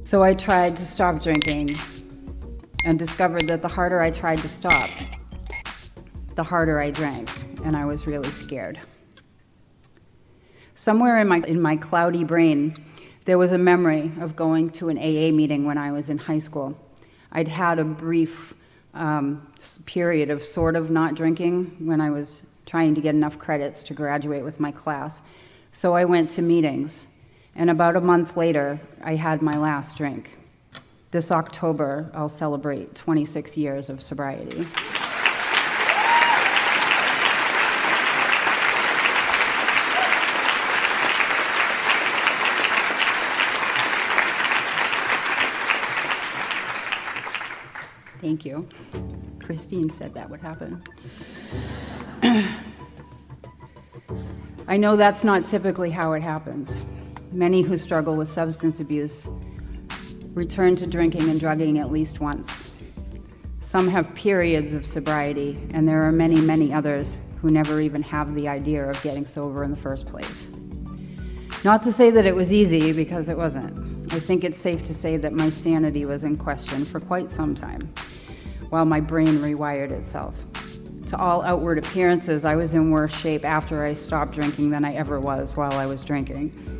So 0.05 0.23
I 0.23 0.35
tried 0.35 0.77
to 0.77 0.87
stop 0.87 1.21
drinking 1.21 1.75
and 2.85 2.99
discovered 2.99 3.49
that 3.49 3.63
the 3.63 3.69
harder 3.69 4.01
I 4.01 4.11
tried 4.11 4.39
to 4.39 4.49
stop, 4.49 4.89
the 6.35 6.45
harder 6.45 6.81
I 6.81 6.91
drank, 6.91 7.29
and 7.65 7.77
I 7.77 7.87
was 7.87 8.07
really 8.07 8.31
scared. 8.31 8.79
Somewhere 10.75 11.19
in 11.19 11.29
my, 11.29 11.39
in 11.47 11.61
my 11.61 11.77
cloudy 11.77 12.25
brain, 12.25 12.77
there 13.25 13.39
was 13.39 13.53
a 13.53 13.59
memory 13.59 14.13
of 14.21 14.37
going 14.37 14.71
to 14.71 14.91
an 14.91 14.99
AA 14.99 15.35
meeting 15.35 15.65
when 15.65 15.79
I 15.79 15.93
was 15.93 16.11
in 16.11 16.19
high 16.19 16.39
school. 16.39 16.79
I'd 17.33 17.49
had 17.49 17.79
a 17.79 17.85
brief 17.85 18.55
um, 18.93 19.51
period 19.87 20.31
of 20.31 20.43
sort 20.43 20.77
of 20.77 20.91
not 20.91 21.15
drinking 21.15 21.87
when 21.87 22.01
I 22.01 22.11
was 22.11 22.43
trying 22.67 22.95
to 22.95 23.01
get 23.01 23.15
enough 23.15 23.39
credits 23.39 23.83
to 23.85 23.95
graduate 23.95 24.45
with 24.45 24.61
my 24.61 24.71
class. 24.71 25.23
So 25.73 25.95
I 25.95 26.05
went 26.05 26.31
to 26.31 26.43
meetings, 26.43 27.09
and 27.55 27.71
about 27.71 27.97
a 27.97 28.01
month 28.01 28.37
later, 28.37 28.81
I 29.03 29.17
had 29.17 29.43
my 29.43 29.57
last 29.57 29.97
drink. 29.97 30.39
This 31.15 31.31
October, 31.31 32.11
I'll 32.13 32.29
celebrate 32.29 32.97
26 32.97 33.57
years 33.57 33.89
of 33.89 34.03
sobriety. 34.03 34.65
Thank 48.21 48.45
you. 48.45 48.69
Christine 49.39 49.89
said 49.91 50.15
that 50.15 50.29
would 50.29 50.41
happen. 50.41 50.83
I 54.67 54.77
know 54.77 54.97
that's 54.97 55.23
not 55.23 55.45
typically 55.45 55.91
how 55.91 56.15
it 56.15 56.25
happens. 56.25 56.83
Many 57.31 57.63
who 57.63 57.77
struggle 57.77 58.17
with 58.17 58.27
substance 58.27 58.81
abuse 58.81 59.29
return 60.35 60.77
to 60.77 60.87
drinking 60.87 61.31
and 61.31 61.41
drugging 61.41 61.79
at 61.79 61.91
least 61.91 62.21
once. 62.21 62.71
Some 63.61 63.89
have 63.89 64.15
periods 64.15 64.75
of 64.75 64.85
sobriety, 64.85 65.59
and 65.73 65.89
there 65.89 66.03
are 66.03 66.13
many, 66.13 66.41
many 66.41 66.73
others 66.73 67.17
who 67.41 67.51
never 67.51 67.81
even 67.81 68.03
have 68.03 68.35
the 68.35 68.49
idea 68.49 68.89
of 68.89 69.01
getting 69.03 69.27
sober 69.27 69.65
in 69.65 69.71
the 69.71 69.77
first 69.77 70.07
place. 70.07 70.49
Not 71.65 71.83
to 71.85 71.93
say 71.93 72.11
that 72.11 72.27
it 72.27 72.35
was 72.35 72.53
easy, 72.53 72.93
because 72.93 73.29
it 73.29 73.39
wasn't. 73.39 74.13
I 74.13 74.21
think 74.21 74.45
it's 74.45 74.59
safe 74.59 74.83
to 74.85 74.95
say 74.95 75.17
that 75.17 75.33
my 75.33 75.49
sanity 75.49 76.05
was 76.05 76.25
in 76.25 76.37
question 76.37 76.85
for 76.85 77.01
quite 77.01 77.31
some 77.31 77.55
time 77.55 77.93
while 78.69 78.85
my 78.85 79.01
brain 79.01 79.39
rewired 79.39 79.91
itself. 79.91 80.45
To 81.07 81.17
all 81.17 81.43
outward 81.43 81.79
appearances, 81.79 82.45
I 82.45 82.57
was 82.57 82.75
in 82.75 82.91
worse 82.91 83.17
shape 83.17 83.45
after 83.45 83.85
I 83.85 83.93
stopped 83.93 84.33
drinking 84.33 84.71
than 84.71 84.85
I 84.85 84.95
ever 84.95 85.21
was 85.21 85.57
while 85.57 85.73
I 85.73 85.87
was 85.87 86.03
drinking. 86.03 86.74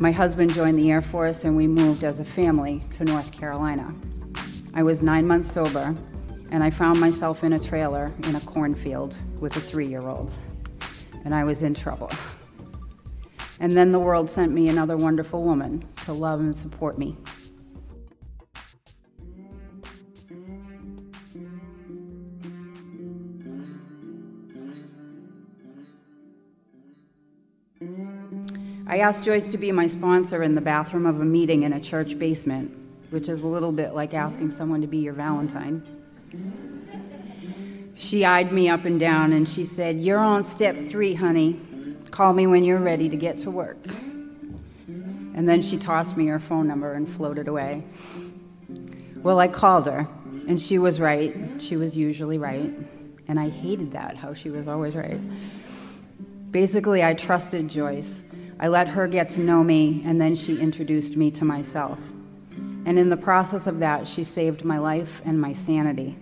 My 0.00 0.10
husband 0.10 0.52
joined 0.52 0.76
the 0.76 0.90
Air 0.90 1.00
Force 1.00 1.44
and 1.44 1.56
we 1.56 1.68
moved 1.68 2.02
as 2.02 2.18
a 2.18 2.24
family 2.24 2.82
to 2.90 3.04
North 3.04 3.30
Carolina. 3.30 3.94
I 4.74 4.82
was 4.82 5.04
nine 5.04 5.24
months 5.24 5.52
sober 5.52 5.94
and 6.50 6.64
I 6.64 6.70
found 6.70 6.98
myself 6.98 7.44
in 7.44 7.52
a 7.52 7.60
trailer 7.60 8.12
in 8.24 8.34
a 8.34 8.40
cornfield 8.40 9.16
with 9.40 9.56
a 9.56 9.60
three 9.60 9.86
year 9.86 10.08
old. 10.08 10.34
And 11.24 11.32
I 11.32 11.44
was 11.44 11.62
in 11.62 11.74
trouble. 11.74 12.10
And 13.60 13.72
then 13.72 13.92
the 13.92 14.00
world 14.00 14.28
sent 14.28 14.50
me 14.50 14.68
another 14.68 14.96
wonderful 14.96 15.44
woman 15.44 15.84
to 16.06 16.12
love 16.12 16.40
and 16.40 16.58
support 16.58 16.98
me. 16.98 17.16
I 28.94 28.98
asked 28.98 29.24
Joyce 29.24 29.48
to 29.48 29.58
be 29.58 29.72
my 29.72 29.88
sponsor 29.88 30.44
in 30.44 30.54
the 30.54 30.60
bathroom 30.60 31.04
of 31.04 31.20
a 31.20 31.24
meeting 31.24 31.64
in 31.64 31.72
a 31.72 31.80
church 31.80 32.16
basement, 32.16 32.72
which 33.10 33.28
is 33.28 33.42
a 33.42 33.48
little 33.48 33.72
bit 33.72 33.92
like 33.92 34.14
asking 34.14 34.52
someone 34.52 34.82
to 34.82 34.86
be 34.86 34.98
your 34.98 35.14
Valentine. 35.14 35.82
She 37.96 38.24
eyed 38.24 38.52
me 38.52 38.68
up 38.68 38.84
and 38.84 39.00
down 39.00 39.32
and 39.32 39.48
she 39.48 39.64
said, 39.64 39.98
You're 39.98 40.20
on 40.20 40.44
step 40.44 40.76
three, 40.76 41.12
honey. 41.12 41.60
Call 42.12 42.34
me 42.34 42.46
when 42.46 42.62
you're 42.62 42.78
ready 42.78 43.08
to 43.08 43.16
get 43.16 43.36
to 43.38 43.50
work. 43.50 43.84
And 44.86 45.48
then 45.48 45.60
she 45.60 45.76
tossed 45.76 46.16
me 46.16 46.28
her 46.28 46.38
phone 46.38 46.68
number 46.68 46.92
and 46.92 47.08
floated 47.08 47.48
away. 47.48 47.82
Well, 49.16 49.40
I 49.40 49.48
called 49.48 49.86
her, 49.86 50.06
and 50.46 50.60
she 50.60 50.78
was 50.78 51.00
right. 51.00 51.34
She 51.60 51.76
was 51.76 51.96
usually 51.96 52.38
right. 52.38 52.72
And 53.26 53.40
I 53.40 53.48
hated 53.48 53.90
that, 53.90 54.18
how 54.18 54.34
she 54.34 54.50
was 54.50 54.68
always 54.68 54.94
right. 54.94 55.20
Basically, 56.52 57.02
I 57.02 57.14
trusted 57.14 57.66
Joyce. 57.66 58.22
I 58.64 58.68
let 58.68 58.88
her 58.88 59.06
get 59.06 59.28
to 59.30 59.40
know 59.40 59.62
me, 59.62 60.00
and 60.06 60.18
then 60.18 60.34
she 60.34 60.58
introduced 60.58 61.18
me 61.18 61.30
to 61.32 61.44
myself. 61.44 61.98
And 62.86 62.98
in 62.98 63.10
the 63.10 63.16
process 63.18 63.66
of 63.66 63.80
that, 63.80 64.06
she 64.06 64.24
saved 64.24 64.64
my 64.64 64.78
life 64.78 65.20
and 65.26 65.38
my 65.38 65.52
sanity. 65.52 66.16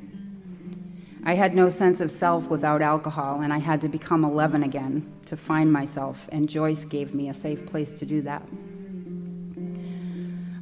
I 1.22 1.37
had 1.37 1.54
no 1.54 1.68
sense 1.68 2.00
of 2.00 2.11
self 2.11 2.50
without 2.50 2.82
alcohol, 2.82 3.42
and 3.42 3.52
I 3.52 3.58
had 3.58 3.80
to 3.82 3.88
become 3.88 4.25
11 4.25 4.64
again 4.64 5.08
to 5.26 5.37
find 5.37 5.72
myself, 5.72 6.28
and 6.32 6.49
Joyce 6.49 6.84
gave 6.84 7.14
me 7.14 7.28
a 7.28 7.34
safe 7.34 7.64
place 7.64 7.94
to 7.94 8.04
do 8.04 8.22
that. 8.22 8.42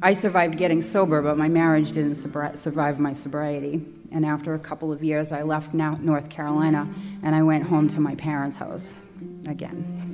I 0.03 0.13
survived 0.13 0.59
getting 0.59 0.83
sober, 0.83 1.23
but 1.23 1.35
my 1.35 1.49
marriage 1.49 1.93
didn't 1.93 2.13
survive 2.13 2.99
my 2.99 3.13
sobriety. 3.13 3.83
And 4.11 4.23
after 4.23 4.53
a 4.53 4.59
couple 4.59 4.91
of 4.91 5.03
years, 5.03 5.31
I 5.31 5.41
left 5.41 5.73
North 5.73 6.29
Carolina 6.29 6.87
and 7.23 7.33
I 7.33 7.41
went 7.41 7.63
home 7.63 7.89
to 7.89 7.99
my 7.99 8.13
parents' 8.13 8.57
house 8.57 8.99
again. 9.47 10.10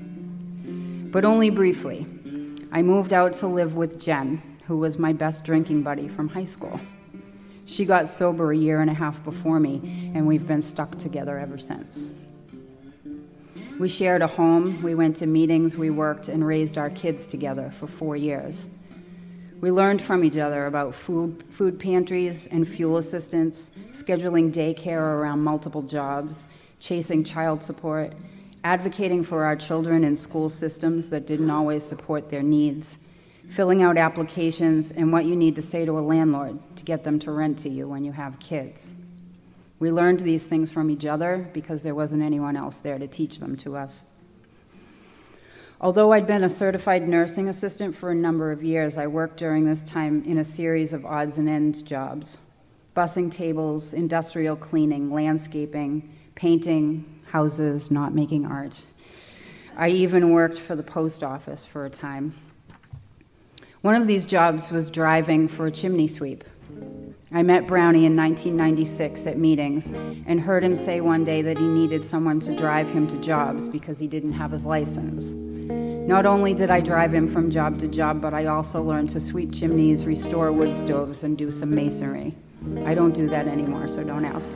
But 1.17 1.25
only 1.25 1.49
briefly. 1.49 2.05
I 2.71 2.83
moved 2.83 3.11
out 3.11 3.33
to 3.41 3.47
live 3.47 3.75
with 3.75 3.99
Jen, 3.99 4.39
who 4.67 4.77
was 4.77 4.99
my 4.99 5.13
best 5.13 5.43
drinking 5.43 5.81
buddy 5.81 6.07
from 6.07 6.29
high 6.29 6.45
school. 6.45 6.79
She 7.65 7.85
got 7.85 8.07
sober 8.07 8.51
a 8.51 8.55
year 8.55 8.81
and 8.81 8.89
a 8.91 8.93
half 8.93 9.23
before 9.23 9.59
me, 9.59 10.11
and 10.13 10.27
we've 10.27 10.47
been 10.47 10.61
stuck 10.61 10.99
together 10.99 11.39
ever 11.39 11.57
since. 11.57 12.11
We 13.79 13.89
shared 13.89 14.21
a 14.21 14.27
home, 14.27 14.83
we 14.83 14.93
went 14.93 15.15
to 15.15 15.25
meetings, 15.25 15.75
we 15.75 15.89
worked, 15.89 16.27
and 16.27 16.45
raised 16.45 16.77
our 16.77 16.91
kids 16.91 17.25
together 17.25 17.71
for 17.71 17.87
four 17.87 18.15
years. 18.15 18.67
We 19.59 19.71
learned 19.71 20.03
from 20.03 20.23
each 20.23 20.37
other 20.37 20.67
about 20.67 20.93
food, 20.93 21.45
food 21.49 21.79
pantries 21.79 22.45
and 22.45 22.67
fuel 22.67 22.97
assistance, 22.97 23.71
scheduling 23.91 24.53
daycare 24.53 25.01
around 25.01 25.39
multiple 25.39 25.81
jobs, 25.81 26.45
chasing 26.79 27.23
child 27.23 27.63
support, 27.63 28.13
advocating 28.63 29.23
for 29.23 29.43
our 29.45 29.55
children 29.55 30.03
in 30.03 30.15
school 30.15 30.49
systems 30.49 31.09
that 31.09 31.25
didn't 31.25 31.49
always 31.49 31.83
support 31.83 32.29
their 32.29 32.43
needs, 32.43 32.99
filling 33.49 33.81
out 33.81 33.97
applications, 33.97 34.91
and 34.91 35.11
what 35.11 35.25
you 35.25 35.35
need 35.35 35.55
to 35.55 35.61
say 35.61 35.85
to 35.85 35.97
a 35.97 36.01
landlord 36.01 36.59
to 36.75 36.83
get 36.83 37.03
them 37.03 37.19
to 37.19 37.31
rent 37.31 37.59
to 37.59 37.69
you 37.69 37.87
when 37.87 38.03
you 38.03 38.11
have 38.11 38.39
kids. 38.39 38.93
We 39.79 39.91
learned 39.91 40.21
these 40.21 40.45
things 40.45 40.71
from 40.71 40.89
each 40.89 41.05
other 41.05 41.49
because 41.53 41.83
there 41.83 41.95
wasn't 41.95 42.23
anyone 42.23 42.57
else 42.57 42.79
there 42.79 42.97
to 42.97 43.07
teach 43.07 43.39
them 43.39 43.55
to 43.57 43.77
us. 43.77 44.03
Although 45.79 46.11
I'd 46.13 46.25
been 46.25 46.43
a 46.43 46.49
certified 46.49 47.07
nursing 47.07 47.47
assistant 47.47 47.95
for 47.95 48.09
a 48.09 48.15
number 48.15 48.51
of 48.51 48.63
years, 48.63 48.97
I 48.97 49.05
worked 49.05 49.37
during 49.37 49.65
this 49.65 49.83
time 49.83 50.23
in 50.25 50.39
a 50.39 50.43
series 50.43 50.91
of 50.91 51.05
odds 51.05 51.37
and 51.37 51.47
ends 51.47 51.81
jobs 51.81 52.37
bussing 52.95 53.31
tables, 53.31 53.93
industrial 53.93 54.55
cleaning, 54.55 55.11
landscaping, 55.11 56.11
painting 56.37 57.03
houses, 57.31 57.89
not 57.89 58.13
making 58.13 58.45
art. 58.45 58.83
I 59.75 59.89
even 59.89 60.31
worked 60.31 60.59
for 60.59 60.75
the 60.75 60.83
post 60.83 61.23
office 61.23 61.65
for 61.65 61.83
a 61.83 61.89
time. 61.89 62.35
One 63.81 63.95
of 63.95 64.05
these 64.05 64.27
jobs 64.27 64.71
was 64.71 64.91
driving 64.91 65.47
for 65.47 65.65
a 65.65 65.71
chimney 65.71 66.07
sweep. 66.07 66.43
I 67.31 67.41
met 67.41 67.65
Brownie 67.65 68.05
in 68.05 68.15
1996 68.15 69.25
at 69.25 69.39
meetings 69.39 69.89
and 70.27 70.39
heard 70.39 70.63
him 70.63 70.75
say 70.75 71.01
one 71.01 71.23
day 71.23 71.41
that 71.41 71.57
he 71.57 71.67
needed 71.67 72.05
someone 72.05 72.39
to 72.41 72.55
drive 72.55 72.91
him 72.91 73.07
to 73.07 73.17
jobs 73.17 73.67
because 73.67 73.97
he 73.97 74.07
didn't 74.07 74.33
have 74.33 74.51
his 74.51 74.65
license. 74.65 75.31
Not 75.31 76.27
only 76.27 76.53
did 76.53 76.69
I 76.69 76.81
drive 76.81 77.15
him 77.15 77.27
from 77.27 77.49
job 77.49 77.79
to 77.79 77.87
job, 77.87 78.21
but 78.21 78.35
I 78.35 78.45
also 78.45 78.83
learned 78.83 79.09
to 79.09 79.19
sweep 79.19 79.53
chimneys, 79.53 80.05
restore 80.05 80.51
wood 80.51 80.75
stoves, 80.75 81.23
and 81.23 81.35
do 81.35 81.49
some 81.49 81.73
masonry. 81.73 82.35
I 82.85 82.93
don't 82.93 83.13
do 83.13 83.27
that 83.29 83.47
anymore, 83.47 83.87
so 83.87 84.03
don't 84.03 84.23
ask. 84.23 84.49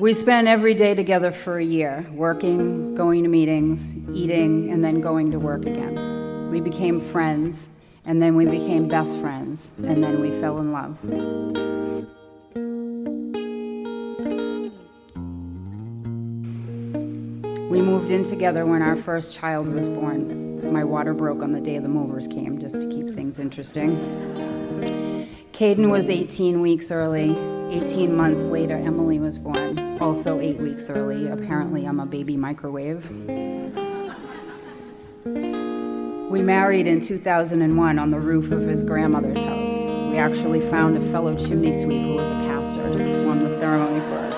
We 0.00 0.12
spent 0.12 0.48
every 0.48 0.74
day 0.74 0.96
together 0.96 1.30
for 1.30 1.58
a 1.58 1.64
year, 1.64 2.04
working, 2.10 2.96
going 2.96 3.22
to 3.22 3.28
meetings, 3.28 3.94
eating, 4.12 4.72
and 4.72 4.82
then 4.82 5.00
going 5.00 5.30
to 5.30 5.38
work 5.38 5.66
again. 5.66 6.50
We 6.50 6.60
became 6.60 7.00
friends, 7.00 7.68
and 8.04 8.20
then 8.20 8.34
we 8.34 8.44
became 8.44 8.88
best 8.88 9.20
friends, 9.20 9.72
and 9.78 10.02
then 10.02 10.20
we 10.20 10.32
fell 10.40 10.58
in 10.58 10.72
love. 10.72 10.98
We 17.70 17.80
moved 17.80 18.10
in 18.10 18.24
together 18.24 18.66
when 18.66 18.82
our 18.82 18.96
first 18.96 19.32
child 19.32 19.68
was 19.68 19.88
born. 19.88 20.72
My 20.72 20.82
water 20.82 21.14
broke 21.14 21.40
on 21.40 21.52
the 21.52 21.60
day 21.60 21.78
the 21.78 21.88
movers 21.88 22.26
came, 22.26 22.58
just 22.58 22.80
to 22.80 22.88
keep 22.88 23.10
things 23.10 23.38
interesting. 23.38 23.96
Caden 25.52 25.88
was 25.88 26.08
18 26.08 26.60
weeks 26.60 26.90
early. 26.90 27.30
18 27.70 28.14
months 28.14 28.42
later, 28.42 28.76
Emily 28.76 29.18
was 29.18 29.38
born, 29.38 29.76
also 30.00 30.40
eight 30.40 30.58
weeks 30.58 30.90
early. 30.90 31.28
Apparently, 31.28 31.84
I'm 31.84 32.00
a 32.00 32.06
baby 32.06 32.36
microwave. 32.36 33.08
We 36.30 36.42
married 36.42 36.86
in 36.86 37.00
2001 37.00 37.98
on 37.98 38.10
the 38.10 38.18
roof 38.18 38.50
of 38.50 38.62
his 38.62 38.82
grandmother's 38.82 39.40
house. 39.40 39.70
We 40.10 40.18
actually 40.18 40.60
found 40.60 40.96
a 40.96 41.00
fellow 41.00 41.36
chimney 41.36 41.72
sweep 41.72 42.02
who 42.02 42.14
was 42.14 42.30
a 42.30 42.34
pastor 42.34 42.82
to 42.92 42.98
perform 42.98 43.40
the 43.40 43.48
ceremony 43.48 44.00
for 44.00 44.18
us. 44.18 44.34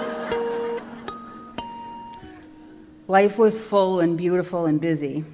Life 3.08 3.38
was 3.38 3.60
full 3.60 4.00
and 4.00 4.18
beautiful 4.18 4.66
and 4.66 4.80
busy. 4.80 5.24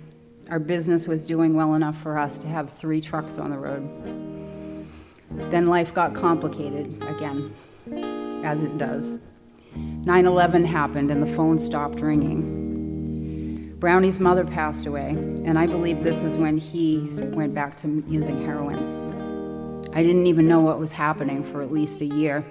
Our 0.50 0.58
business 0.58 1.08
was 1.08 1.24
doing 1.24 1.54
well 1.54 1.74
enough 1.74 1.96
for 2.00 2.18
us 2.18 2.38
to 2.38 2.46
have 2.46 2.70
three 2.70 3.00
trucks 3.00 3.38
on 3.38 3.50
the 3.50 3.58
road. 3.58 3.88
Then 5.50 5.66
life 5.66 5.94
got 5.94 6.14
complicated 6.14 7.02
again, 7.02 7.54
as 8.44 8.62
it 8.62 8.76
does. 8.78 9.18
9 9.74 10.26
11 10.26 10.64
happened 10.64 11.10
and 11.10 11.22
the 11.22 11.26
phone 11.26 11.58
stopped 11.58 12.00
ringing. 12.00 13.76
Brownie's 13.78 14.20
mother 14.20 14.44
passed 14.44 14.86
away, 14.86 15.10
and 15.10 15.58
I 15.58 15.66
believe 15.66 16.04
this 16.04 16.22
is 16.22 16.36
when 16.36 16.56
he 16.56 17.00
went 17.32 17.52
back 17.54 17.76
to 17.78 18.04
using 18.06 18.44
heroin. 18.44 19.82
I 19.92 20.02
didn't 20.02 20.26
even 20.26 20.46
know 20.46 20.60
what 20.60 20.78
was 20.78 20.92
happening 20.92 21.42
for 21.42 21.62
at 21.62 21.72
least 21.72 22.00
a 22.00 22.06
year. 22.06 22.44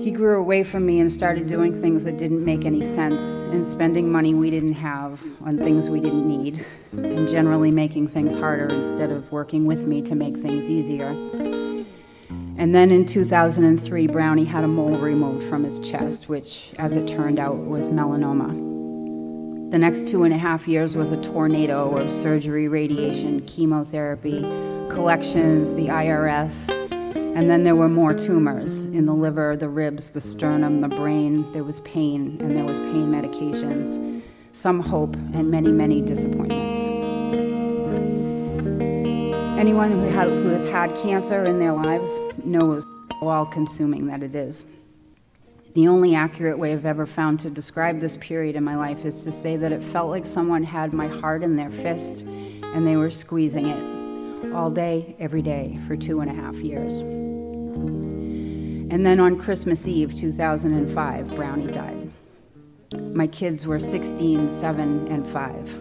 He 0.00 0.10
grew 0.10 0.40
away 0.40 0.64
from 0.64 0.86
me 0.86 1.00
and 1.00 1.12
started 1.12 1.46
doing 1.46 1.74
things 1.74 2.04
that 2.04 2.16
didn't 2.16 2.44
make 2.44 2.64
any 2.64 2.82
sense 2.82 3.36
and 3.52 3.64
spending 3.64 4.10
money 4.10 4.34
we 4.34 4.50
didn't 4.50 4.74
have 4.74 5.22
on 5.44 5.58
things 5.58 5.88
we 5.88 6.00
didn't 6.00 6.26
need 6.26 6.64
and 6.92 7.28
generally 7.28 7.70
making 7.70 8.08
things 8.08 8.36
harder 8.36 8.68
instead 8.68 9.10
of 9.10 9.30
working 9.30 9.66
with 9.66 9.86
me 9.86 10.02
to 10.02 10.14
make 10.14 10.36
things 10.36 10.70
easier. 10.70 11.10
And 12.58 12.74
then 12.74 12.90
in 12.90 13.04
2003, 13.04 14.08
Brownie 14.08 14.44
had 14.44 14.64
a 14.64 14.68
mole 14.68 14.98
removed 14.98 15.44
from 15.48 15.62
his 15.62 15.78
chest, 15.78 16.28
which, 16.28 16.72
as 16.76 16.96
it 16.96 17.06
turned 17.06 17.38
out, 17.38 17.56
was 17.56 17.88
melanoma. 17.88 18.50
The 19.70 19.78
next 19.78 20.08
two 20.08 20.24
and 20.24 20.34
a 20.34 20.38
half 20.38 20.66
years 20.66 20.96
was 20.96 21.12
a 21.12 21.22
tornado 21.22 21.96
of 21.96 22.10
surgery, 22.10 22.66
radiation, 22.66 23.42
chemotherapy, 23.42 24.40
collections, 24.90 25.72
the 25.74 25.86
IRS, 25.86 26.68
and 27.36 27.48
then 27.48 27.62
there 27.62 27.76
were 27.76 27.88
more 27.88 28.12
tumors 28.12 28.86
in 28.86 29.06
the 29.06 29.14
liver, 29.14 29.56
the 29.56 29.68
ribs, 29.68 30.10
the 30.10 30.20
sternum, 30.20 30.80
the 30.80 30.88
brain. 30.88 31.52
There 31.52 31.62
was 31.62 31.78
pain, 31.82 32.38
and 32.40 32.56
there 32.56 32.64
was 32.64 32.80
pain 32.80 33.06
medications, 33.06 34.20
some 34.50 34.80
hope, 34.80 35.14
and 35.14 35.48
many, 35.48 35.70
many 35.70 36.02
disappointments. 36.02 36.97
Anyone 39.58 39.90
who, 39.90 40.08
who 40.08 40.48
has 40.50 40.70
had 40.70 40.94
cancer 40.98 41.44
in 41.44 41.58
their 41.58 41.72
lives 41.72 42.16
knows 42.44 42.84
how 43.20 43.26
all 43.26 43.44
consuming 43.44 44.06
that 44.06 44.22
it 44.22 44.36
is. 44.36 44.64
The 45.74 45.88
only 45.88 46.14
accurate 46.14 46.60
way 46.60 46.72
I've 46.72 46.86
ever 46.86 47.06
found 47.06 47.40
to 47.40 47.50
describe 47.50 47.98
this 47.98 48.16
period 48.18 48.54
in 48.54 48.62
my 48.62 48.76
life 48.76 49.04
is 49.04 49.24
to 49.24 49.32
say 49.32 49.56
that 49.56 49.72
it 49.72 49.82
felt 49.82 50.10
like 50.10 50.24
someone 50.24 50.62
had 50.62 50.92
my 50.92 51.08
heart 51.08 51.42
in 51.42 51.56
their 51.56 51.70
fist 51.70 52.22
and 52.22 52.86
they 52.86 52.96
were 52.96 53.10
squeezing 53.10 53.66
it 53.66 54.54
all 54.54 54.70
day, 54.70 55.16
every 55.18 55.42
day 55.42 55.76
for 55.88 55.96
two 55.96 56.20
and 56.20 56.30
a 56.30 56.34
half 56.34 56.54
years. 56.58 56.98
And 56.98 59.04
then 59.04 59.18
on 59.18 59.36
Christmas 59.36 59.88
Eve 59.88 60.14
2005, 60.14 61.34
Brownie 61.34 61.72
died. 61.72 62.12
My 63.12 63.26
kids 63.26 63.66
were 63.66 63.80
16, 63.80 64.50
7, 64.50 65.08
and 65.08 65.26
5. 65.26 65.74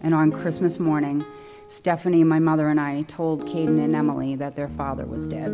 And 0.00 0.12
on 0.12 0.32
Christmas 0.32 0.80
morning, 0.80 1.24
Stephanie, 1.68 2.22
my 2.22 2.38
mother, 2.38 2.68
and 2.68 2.80
I 2.80 3.02
told 3.02 3.44
Caden 3.46 3.82
and 3.82 3.96
Emily 3.96 4.36
that 4.36 4.54
their 4.54 4.68
father 4.68 5.04
was 5.04 5.26
dead. 5.26 5.50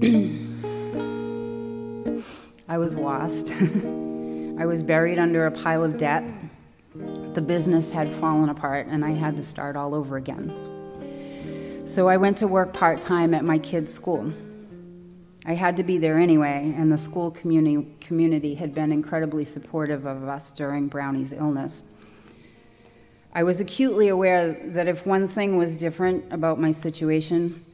I 2.68 2.78
was 2.78 2.98
lost. 2.98 3.52
I 3.52 4.66
was 4.66 4.82
buried 4.82 5.20
under 5.20 5.46
a 5.46 5.52
pile 5.52 5.84
of 5.84 5.98
debt. 5.98 6.24
The 7.34 7.42
business 7.42 7.92
had 7.92 8.12
fallen 8.12 8.48
apart, 8.48 8.88
and 8.88 9.04
I 9.04 9.12
had 9.12 9.36
to 9.36 9.42
start 9.42 9.76
all 9.76 9.94
over 9.94 10.16
again. 10.16 10.77
So 11.88 12.06
I 12.06 12.18
went 12.18 12.36
to 12.36 12.46
work 12.46 12.74
part 12.74 13.00
time 13.00 13.32
at 13.32 13.44
my 13.44 13.58
kids' 13.58 13.94
school. 13.94 14.30
I 15.46 15.54
had 15.54 15.78
to 15.78 15.82
be 15.82 15.96
there 15.96 16.18
anyway, 16.18 16.74
and 16.76 16.92
the 16.92 16.98
school 16.98 17.30
community, 17.30 17.88
community 17.98 18.54
had 18.56 18.74
been 18.74 18.92
incredibly 18.92 19.46
supportive 19.46 20.04
of 20.04 20.28
us 20.28 20.50
during 20.50 20.88
Brownie's 20.88 21.32
illness. 21.32 21.82
I 23.34 23.42
was 23.42 23.58
acutely 23.58 24.08
aware 24.08 24.52
that 24.66 24.86
if 24.86 25.06
one 25.06 25.28
thing 25.28 25.56
was 25.56 25.76
different 25.76 26.30
about 26.30 26.60
my 26.60 26.72
situation, 26.72 27.64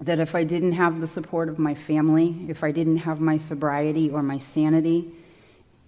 that 0.00 0.20
if 0.20 0.36
I 0.36 0.44
didn't 0.44 0.72
have 0.72 1.00
the 1.00 1.08
support 1.08 1.48
of 1.48 1.58
my 1.58 1.74
family, 1.74 2.46
if 2.48 2.62
I 2.62 2.70
didn't 2.70 2.98
have 2.98 3.20
my 3.20 3.36
sobriety 3.36 4.10
or 4.10 4.22
my 4.22 4.38
sanity, 4.38 5.10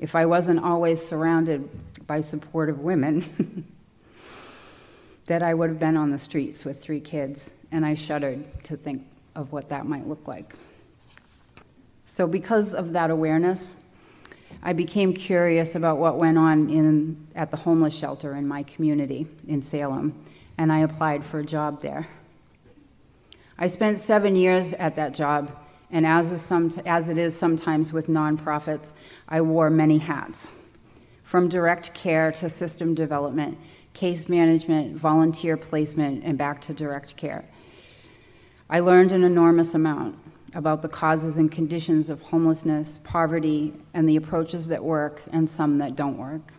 if 0.00 0.16
I 0.16 0.26
wasn't 0.26 0.64
always 0.64 1.00
surrounded 1.00 1.70
by 2.08 2.22
supportive 2.22 2.80
women, 2.80 3.68
that 5.26 5.42
I 5.42 5.54
would 5.54 5.70
have 5.70 5.78
been 5.78 5.96
on 5.96 6.10
the 6.10 6.18
streets 6.18 6.64
with 6.64 6.80
three 6.80 7.00
kids, 7.00 7.54
and 7.72 7.84
I 7.84 7.94
shuddered 7.94 8.44
to 8.64 8.76
think 8.76 9.06
of 9.34 9.52
what 9.52 9.68
that 9.68 9.86
might 9.86 10.06
look 10.06 10.26
like. 10.26 10.54
So, 12.04 12.26
because 12.26 12.74
of 12.74 12.92
that 12.92 13.10
awareness, 13.10 13.74
I 14.62 14.72
became 14.72 15.12
curious 15.12 15.74
about 15.74 15.98
what 15.98 16.16
went 16.16 16.38
on 16.38 16.70
in, 16.70 17.26
at 17.34 17.50
the 17.50 17.56
homeless 17.56 17.96
shelter 17.96 18.34
in 18.34 18.46
my 18.46 18.62
community 18.62 19.26
in 19.48 19.60
Salem, 19.60 20.14
and 20.56 20.72
I 20.72 20.80
applied 20.80 21.24
for 21.24 21.40
a 21.40 21.44
job 21.44 21.82
there. 21.82 22.06
I 23.58 23.66
spent 23.66 23.98
seven 23.98 24.36
years 24.36 24.72
at 24.74 24.96
that 24.96 25.14
job, 25.14 25.50
and 25.90 26.06
as, 26.06 26.50
as 26.86 27.08
it 27.08 27.18
is 27.18 27.36
sometimes 27.36 27.92
with 27.92 28.06
nonprofits, 28.06 28.92
I 29.28 29.40
wore 29.40 29.70
many 29.70 29.98
hats 29.98 30.62
from 31.22 31.48
direct 31.48 31.92
care 31.92 32.30
to 32.30 32.48
system 32.48 32.94
development, 32.94 33.58
case 33.96 34.28
management, 34.28 34.94
volunteer 34.94 35.56
placement, 35.56 36.22
and 36.22 36.36
back 36.36 36.60
to 36.60 36.74
direct 36.74 37.16
care. 37.16 37.46
I 38.68 38.80
learned 38.80 39.10
an 39.10 39.24
enormous 39.24 39.74
amount 39.74 40.18
about 40.54 40.82
the 40.82 40.88
causes 40.88 41.38
and 41.38 41.50
conditions 41.50 42.10
of 42.10 42.20
homelessness, 42.20 42.98
poverty, 42.98 43.72
and 43.94 44.06
the 44.06 44.16
approaches 44.16 44.68
that 44.68 44.84
work 44.84 45.22
and 45.32 45.48
some 45.48 45.78
that 45.78 45.96
don't 45.96 46.18
work. 46.18 46.52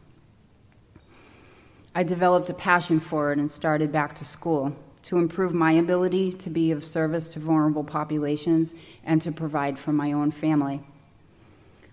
I 1.94 2.02
developed 2.02 2.50
a 2.50 2.56
passion 2.56 3.00
for 3.00 3.32
it 3.32 3.38
and 3.38 3.52
started 3.52 3.92
back 3.92 4.16
to 4.16 4.26
school 4.26 4.76
to 5.04 5.20
improve 5.20 5.54
my 5.54 5.74
ability 5.74 6.34
to 6.34 6.50
be 6.50 6.72
of 6.72 6.84
service 6.84 7.30
to 7.30 7.40
vulnerable 7.40 7.84
populations 7.84 8.74
and 9.04 9.22
to 9.22 9.32
provide 9.32 9.78
for 9.78 9.94
my 9.94 10.12
own 10.12 10.32
family. 10.32 10.82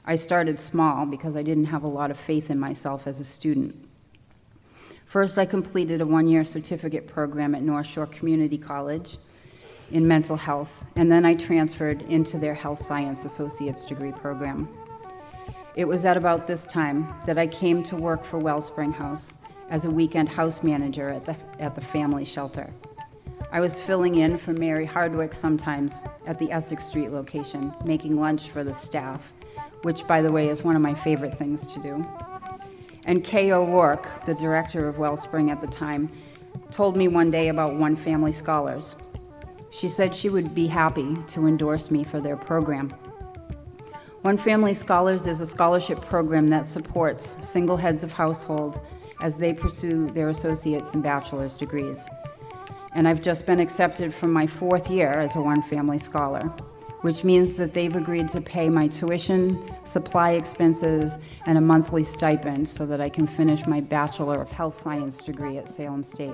I 0.06 0.14
started 0.14 0.58
small 0.58 1.04
because 1.04 1.36
I 1.36 1.42
didn't 1.42 1.66
have 1.66 1.82
a 1.82 1.88
lot 1.88 2.10
of 2.10 2.16
faith 2.16 2.50
in 2.50 2.58
myself 2.58 3.06
as 3.06 3.20
a 3.20 3.24
student. 3.24 3.83
First, 5.14 5.38
I 5.38 5.46
completed 5.46 6.00
a 6.00 6.06
one 6.06 6.26
year 6.26 6.42
certificate 6.42 7.06
program 7.06 7.54
at 7.54 7.62
North 7.62 7.86
Shore 7.86 8.08
Community 8.08 8.58
College 8.58 9.16
in 9.92 10.08
mental 10.08 10.36
health, 10.36 10.84
and 10.96 11.08
then 11.08 11.24
I 11.24 11.36
transferred 11.36 12.02
into 12.08 12.36
their 12.36 12.54
health 12.54 12.82
science 12.82 13.24
associate's 13.24 13.84
degree 13.84 14.10
program. 14.10 14.68
It 15.76 15.84
was 15.84 16.04
at 16.04 16.16
about 16.16 16.48
this 16.48 16.64
time 16.64 17.14
that 17.26 17.38
I 17.38 17.46
came 17.46 17.84
to 17.84 17.94
work 17.94 18.24
for 18.24 18.40
Wellspring 18.40 18.92
House 18.92 19.34
as 19.70 19.84
a 19.84 19.90
weekend 19.92 20.30
house 20.30 20.64
manager 20.64 21.10
at 21.10 21.24
the, 21.24 21.36
at 21.60 21.76
the 21.76 21.80
family 21.80 22.24
shelter. 22.24 22.68
I 23.52 23.60
was 23.60 23.80
filling 23.80 24.16
in 24.16 24.36
for 24.36 24.52
Mary 24.52 24.84
Hardwick 24.84 25.32
sometimes 25.32 26.02
at 26.26 26.40
the 26.40 26.50
Essex 26.50 26.86
Street 26.86 27.10
location, 27.10 27.72
making 27.84 28.18
lunch 28.18 28.48
for 28.48 28.64
the 28.64 28.74
staff, 28.74 29.32
which, 29.82 30.08
by 30.08 30.22
the 30.22 30.32
way, 30.32 30.48
is 30.48 30.64
one 30.64 30.74
of 30.74 30.82
my 30.82 30.92
favorite 30.92 31.38
things 31.38 31.72
to 31.72 31.78
do. 31.80 32.04
And 33.06 33.22
Kay 33.22 33.52
O'Rourke, 33.52 34.24
the 34.24 34.34
director 34.34 34.88
of 34.88 34.98
Wellspring 34.98 35.50
at 35.50 35.60
the 35.60 35.66
time, 35.66 36.10
told 36.70 36.96
me 36.96 37.08
one 37.08 37.30
day 37.30 37.48
about 37.48 37.74
One 37.74 37.96
Family 37.96 38.32
Scholars, 38.32 38.96
she 39.70 39.88
said 39.88 40.14
she 40.14 40.28
would 40.28 40.54
be 40.54 40.66
happy 40.68 41.16
to 41.28 41.46
endorse 41.46 41.90
me 41.90 42.04
for 42.04 42.20
their 42.20 42.36
program. 42.36 42.90
One 44.22 44.38
Family 44.38 44.72
Scholars 44.72 45.26
is 45.26 45.40
a 45.40 45.46
scholarship 45.46 46.00
program 46.00 46.48
that 46.48 46.64
supports 46.64 47.46
single 47.46 47.76
heads 47.76 48.02
of 48.04 48.12
household 48.12 48.80
as 49.20 49.36
they 49.36 49.52
pursue 49.52 50.10
their 50.10 50.28
associate's 50.30 50.94
and 50.94 51.02
bachelor's 51.02 51.54
degrees. 51.54 52.08
And 52.94 53.06
I've 53.06 53.20
just 53.20 53.44
been 53.44 53.60
accepted 53.60 54.14
for 54.14 54.28
my 54.28 54.46
fourth 54.46 54.88
year 54.88 55.10
as 55.10 55.36
a 55.36 55.42
One 55.42 55.62
Family 55.62 55.98
Scholar, 55.98 56.50
which 57.04 57.22
means 57.22 57.52
that 57.52 57.74
they've 57.74 57.96
agreed 57.96 58.30
to 58.30 58.40
pay 58.40 58.70
my 58.70 58.88
tuition, 58.88 59.62
supply 59.84 60.30
expenses, 60.30 61.18
and 61.44 61.58
a 61.58 61.60
monthly 61.60 62.02
stipend 62.02 62.66
so 62.66 62.86
that 62.86 62.98
I 62.98 63.10
can 63.10 63.26
finish 63.26 63.66
my 63.66 63.82
Bachelor 63.82 64.40
of 64.40 64.50
Health 64.50 64.74
Science 64.74 65.18
degree 65.18 65.58
at 65.58 65.68
Salem 65.68 66.02
State. 66.02 66.32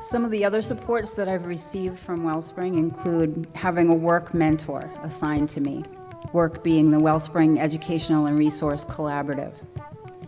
Some 0.00 0.24
of 0.24 0.32
the 0.32 0.44
other 0.44 0.62
supports 0.62 1.12
that 1.12 1.28
I've 1.28 1.46
received 1.46 1.96
from 1.96 2.24
Wellspring 2.24 2.76
include 2.76 3.46
having 3.54 3.88
a 3.88 3.94
work 3.94 4.34
mentor 4.34 4.90
assigned 5.04 5.48
to 5.50 5.60
me, 5.60 5.84
work 6.32 6.64
being 6.64 6.90
the 6.90 7.00
Wellspring 7.00 7.60
Educational 7.60 8.26
and 8.26 8.38
Resource 8.38 8.84
Collaborative. 8.84 9.52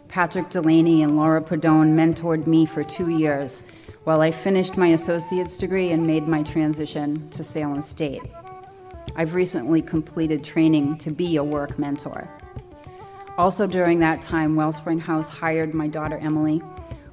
Patrick 0.08 0.50
Delaney 0.50 1.02
and 1.02 1.16
Laura 1.16 1.42
Padone 1.42 1.94
mentored 1.94 2.46
me 2.46 2.64
for 2.66 2.84
two 2.84 3.10
years 3.10 3.62
while 4.04 4.20
I 4.20 4.30
finished 4.30 4.76
my 4.76 4.88
associate's 4.88 5.56
degree 5.56 5.90
and 5.90 6.06
made 6.06 6.28
my 6.28 6.42
transition 6.42 7.28
to 7.30 7.42
Salem 7.42 7.82
State. 7.82 8.22
I've 9.16 9.34
recently 9.34 9.82
completed 9.82 10.44
training 10.44 10.98
to 10.98 11.10
be 11.10 11.36
a 11.36 11.44
work 11.44 11.78
mentor. 11.78 12.28
Also, 13.36 13.66
during 13.66 13.98
that 13.98 14.22
time, 14.22 14.56
Wellspring 14.56 15.00
House 15.00 15.28
hired 15.28 15.74
my 15.74 15.88
daughter 15.88 16.18
Emily 16.18 16.62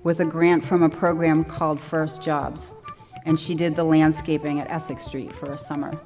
with 0.04 0.20
a 0.20 0.26
grant 0.26 0.64
from 0.64 0.84
a 0.84 0.90
program 0.90 1.44
called 1.44 1.80
First 1.80 2.22
Jobs, 2.22 2.74
and 3.26 3.40
she 3.40 3.56
did 3.56 3.76
the 3.76 3.84
landscaping 3.84 4.60
at 4.60 4.70
Essex 4.70 5.04
Street 5.04 5.34
for 5.34 5.52
a 5.52 5.58
summer. 5.58 6.00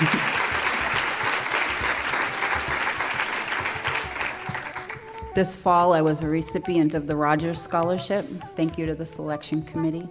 This 5.32 5.54
fall, 5.54 5.92
I 5.92 6.02
was 6.02 6.22
a 6.22 6.26
recipient 6.26 6.92
of 6.94 7.06
the 7.06 7.14
Rogers 7.14 7.60
Scholarship. 7.60 8.26
Thank 8.56 8.76
you 8.76 8.84
to 8.86 8.96
the 8.96 9.06
selection 9.06 9.62
committee. 9.62 10.08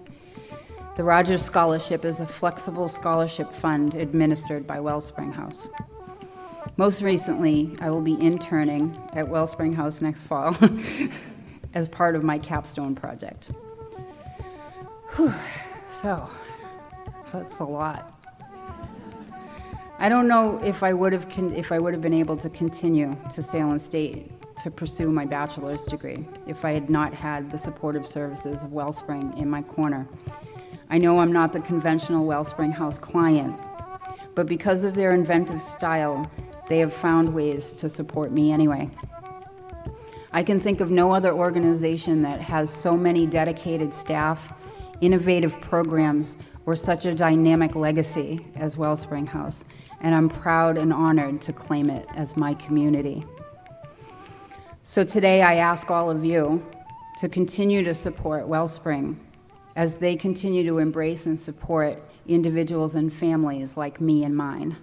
The 0.95 1.03
Rogers 1.03 1.43
Scholarship 1.43 2.05
is 2.05 2.21
a 2.21 2.25
flexible 2.25 2.87
scholarship 2.87 3.51
fund 3.51 3.95
administered 3.95 4.65
by 4.65 4.79
Wellspring 4.79 5.33
House. 5.33 5.67
Most 6.77 7.01
recently, 7.01 7.75
I 7.81 7.89
will 7.89 8.01
be 8.01 8.19
interning 8.19 8.97
at 9.11 9.27
Wellspring 9.27 9.73
House 9.73 9.99
next 9.99 10.23
fall 10.23 10.55
as 11.73 11.89
part 11.89 12.15
of 12.15 12.23
my 12.23 12.39
capstone 12.39 12.95
project. 12.95 13.51
Whew. 15.15 15.33
So, 16.01 16.29
so 17.25 17.39
that's 17.39 17.59
a 17.59 17.65
lot. 17.65 18.18
I 20.01 20.07
don't 20.07 20.29
know 20.29 20.61
if 20.63 20.81
I 20.81 20.93
would 20.93 21.11
have 21.11 21.27
con- 21.27 21.53
if 21.53 21.73
I 21.73 21.77
would 21.77 21.93
have 21.93 22.01
been 22.01 22.13
able 22.13 22.37
to 22.37 22.49
continue 22.49 23.17
to 23.31 23.43
Salem 23.43 23.77
State 23.77 24.31
to 24.63 24.71
pursue 24.71 25.11
my 25.11 25.25
bachelor's 25.25 25.83
degree 25.83 26.25
if 26.47 26.63
I 26.63 26.71
had 26.71 26.89
not 26.89 27.13
had 27.13 27.51
the 27.51 27.57
supportive 27.57 28.07
services 28.07 28.63
of 28.63 28.71
Wellspring 28.71 29.37
in 29.37 29.49
my 29.49 29.61
corner. 29.61 30.07
I 30.89 30.99
know 30.99 31.19
I'm 31.19 31.33
not 31.33 31.51
the 31.51 31.59
conventional 31.59 32.25
Wellspring 32.25 32.71
House 32.71 32.97
client, 32.97 33.59
but 34.35 34.47
because 34.47 34.85
of 34.85 34.95
their 34.95 35.13
inventive 35.13 35.61
style 35.61 36.31
they 36.69 36.79
have 36.79 36.93
found 36.93 37.33
ways 37.33 37.73
to 37.73 37.89
support 37.89 38.31
me 38.31 38.53
anyway. 38.53 38.89
I 40.31 40.43
can 40.43 40.61
think 40.61 40.79
of 40.79 40.91
no 40.91 41.11
other 41.11 41.33
organization 41.33 42.21
that 42.21 42.39
has 42.39 42.73
so 42.73 42.95
many 42.95 43.27
dedicated 43.27 43.93
staff, 43.93 44.53
innovative 45.01 45.59
programs, 45.59 46.37
or 46.65 46.75
such 46.75 47.05
a 47.05 47.15
dynamic 47.15 47.75
legacy 47.75 48.45
as 48.55 48.77
Wellspring 48.77 49.25
House, 49.25 49.65
and 50.01 50.15
I'm 50.15 50.29
proud 50.29 50.77
and 50.77 50.93
honored 50.93 51.41
to 51.41 51.53
claim 51.53 51.89
it 51.89 52.07
as 52.15 52.37
my 52.37 52.53
community. 52.53 53.25
So 54.83 55.03
today 55.03 55.41
I 55.41 55.55
ask 55.55 55.91
all 55.91 56.09
of 56.09 56.23
you 56.25 56.65
to 57.19 57.29
continue 57.29 57.83
to 57.83 57.93
support 57.93 58.47
Wellspring 58.47 59.19
as 59.75 59.97
they 59.97 60.15
continue 60.15 60.63
to 60.65 60.77
embrace 60.79 61.25
and 61.25 61.39
support 61.39 62.01
individuals 62.27 62.95
and 62.95 63.11
families 63.11 63.77
like 63.77 63.99
me 63.99 64.23
and 64.23 64.35
mine. 64.35 64.75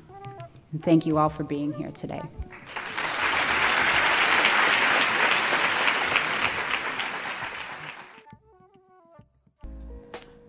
And 0.73 0.83
thank 0.83 1.07
you 1.07 1.19
all 1.19 1.29
for 1.29 1.45
being 1.45 1.73
here 1.73 1.91
today. 1.91 2.23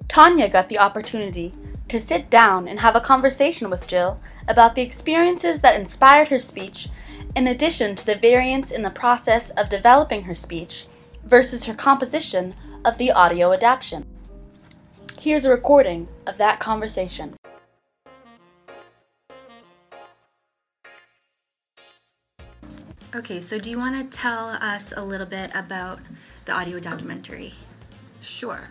Tanya 0.07 0.49
got 0.49 0.67
the 0.67 0.79
opportunity 0.79 1.53
to 1.89 1.99
sit 1.99 2.29
down 2.29 2.67
and 2.67 2.79
have 2.79 2.95
a 2.95 3.01
conversation 3.01 3.69
with 3.69 3.87
Jill 3.87 4.19
about 4.47 4.75
the 4.75 4.81
experiences 4.81 5.61
that 5.61 5.79
inspired 5.79 6.27
her 6.29 6.39
speech, 6.39 6.89
in 7.35 7.47
addition 7.47 7.95
to 7.95 8.05
the 8.05 8.15
variance 8.15 8.71
in 8.71 8.81
the 8.81 8.89
process 8.89 9.49
of 9.51 9.69
developing 9.69 10.23
her 10.23 10.33
speech 10.33 10.87
versus 11.23 11.65
her 11.65 11.73
composition 11.73 12.55
of 12.83 12.97
the 12.97 13.11
audio 13.11 13.51
adaptation. 13.53 14.05
Here's 15.19 15.45
a 15.45 15.49
recording 15.49 16.07
of 16.25 16.37
that 16.37 16.59
conversation. 16.59 17.35
Okay, 23.15 23.39
so 23.39 23.57
do 23.57 23.69
you 23.69 23.77
want 23.77 24.11
to 24.11 24.17
tell 24.17 24.49
us 24.49 24.93
a 24.95 25.03
little 25.03 25.25
bit 25.25 25.49
about 25.55 25.99
the 26.45 26.51
audio 26.51 26.79
documentary? 26.79 27.53
Sure. 28.21 28.69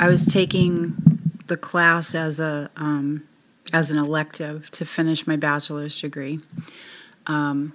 I 0.00 0.08
was 0.08 0.26
taking 0.26 1.17
the 1.48 1.56
class 1.56 2.14
as 2.14 2.40
a 2.40 2.70
um, 2.76 3.26
as 3.72 3.90
an 3.90 3.98
elective 3.98 4.70
to 4.70 4.84
finish 4.84 5.26
my 5.26 5.36
bachelor's 5.36 6.00
degree, 6.00 6.40
um, 7.26 7.72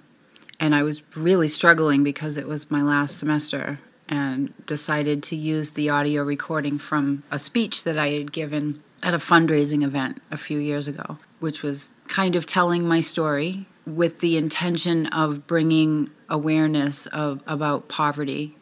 and 0.58 0.74
I 0.74 0.82
was 0.82 1.02
really 1.16 1.48
struggling 1.48 2.02
because 2.02 2.36
it 2.36 2.48
was 2.48 2.70
my 2.70 2.82
last 2.82 3.18
semester, 3.18 3.78
and 4.08 4.52
decided 4.66 5.22
to 5.24 5.36
use 5.36 5.72
the 5.72 5.90
audio 5.90 6.22
recording 6.22 6.78
from 6.78 7.22
a 7.30 7.38
speech 7.38 7.84
that 7.84 7.98
I 7.98 8.08
had 8.10 8.32
given 8.32 8.82
at 9.02 9.14
a 9.14 9.18
fundraising 9.18 9.84
event 9.84 10.22
a 10.30 10.36
few 10.36 10.58
years 10.58 10.88
ago, 10.88 11.18
which 11.40 11.62
was 11.62 11.92
kind 12.08 12.34
of 12.34 12.46
telling 12.46 12.88
my 12.88 13.00
story 13.00 13.66
with 13.86 14.20
the 14.20 14.36
intention 14.36 15.06
of 15.08 15.46
bringing 15.46 16.10
awareness 16.28 17.06
of 17.06 17.42
about 17.46 17.88
poverty 17.88 18.56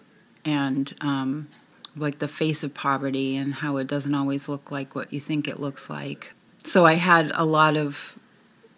and 0.44 0.94
um, 1.00 1.48
like 1.96 2.18
the 2.18 2.28
face 2.28 2.62
of 2.62 2.74
poverty 2.74 3.36
and 3.36 3.54
how 3.54 3.76
it 3.76 3.86
doesn't 3.86 4.14
always 4.14 4.48
look 4.48 4.70
like 4.70 4.94
what 4.94 5.12
you 5.12 5.20
think 5.20 5.46
it 5.46 5.60
looks 5.60 5.90
like. 5.90 6.34
So 6.64 6.86
I 6.86 6.94
had 6.94 7.32
a 7.34 7.44
lot 7.44 7.76
of 7.76 8.18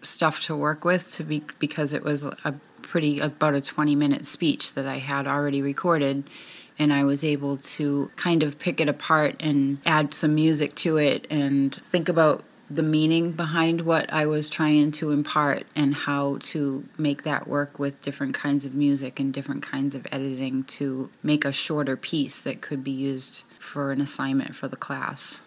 stuff 0.01 0.41
to 0.41 0.55
work 0.55 0.85
with 0.85 1.11
to 1.13 1.23
be 1.23 1.43
because 1.59 1.93
it 1.93 2.03
was 2.03 2.23
a 2.23 2.55
pretty 2.81 3.19
about 3.19 3.55
a 3.55 3.61
20 3.61 3.95
minute 3.95 4.25
speech 4.25 4.73
that 4.73 4.85
I 4.85 4.99
had 4.99 5.27
already 5.27 5.61
recorded 5.61 6.29
and 6.77 6.93
I 6.93 7.03
was 7.03 7.23
able 7.23 7.57
to 7.57 8.11
kind 8.15 8.43
of 8.43 8.59
pick 8.59 8.79
it 8.79 8.89
apart 8.89 9.35
and 9.39 9.79
add 9.85 10.13
some 10.13 10.35
music 10.35 10.75
to 10.75 10.97
it 10.97 11.25
and 11.29 11.73
think 11.73 12.09
about 12.09 12.43
the 12.69 12.83
meaning 12.83 13.31
behind 13.31 13.81
what 13.81 14.11
I 14.11 14.25
was 14.25 14.49
trying 14.49 14.91
to 14.93 15.11
impart 15.11 15.65
and 15.75 15.93
how 15.93 16.37
to 16.41 16.85
make 16.97 17.23
that 17.23 17.47
work 17.47 17.77
with 17.77 18.01
different 18.01 18.33
kinds 18.33 18.65
of 18.65 18.73
music 18.73 19.19
and 19.19 19.33
different 19.33 19.63
kinds 19.63 19.93
of 19.93 20.07
editing 20.11 20.63
to 20.63 21.09
make 21.21 21.45
a 21.45 21.51
shorter 21.51 21.95
piece 21.95 22.39
that 22.41 22.61
could 22.61 22.83
be 22.83 22.91
used 22.91 23.43
for 23.59 23.91
an 23.91 24.01
assignment 24.01 24.55
for 24.55 24.67
the 24.67 24.75
class. 24.75 25.41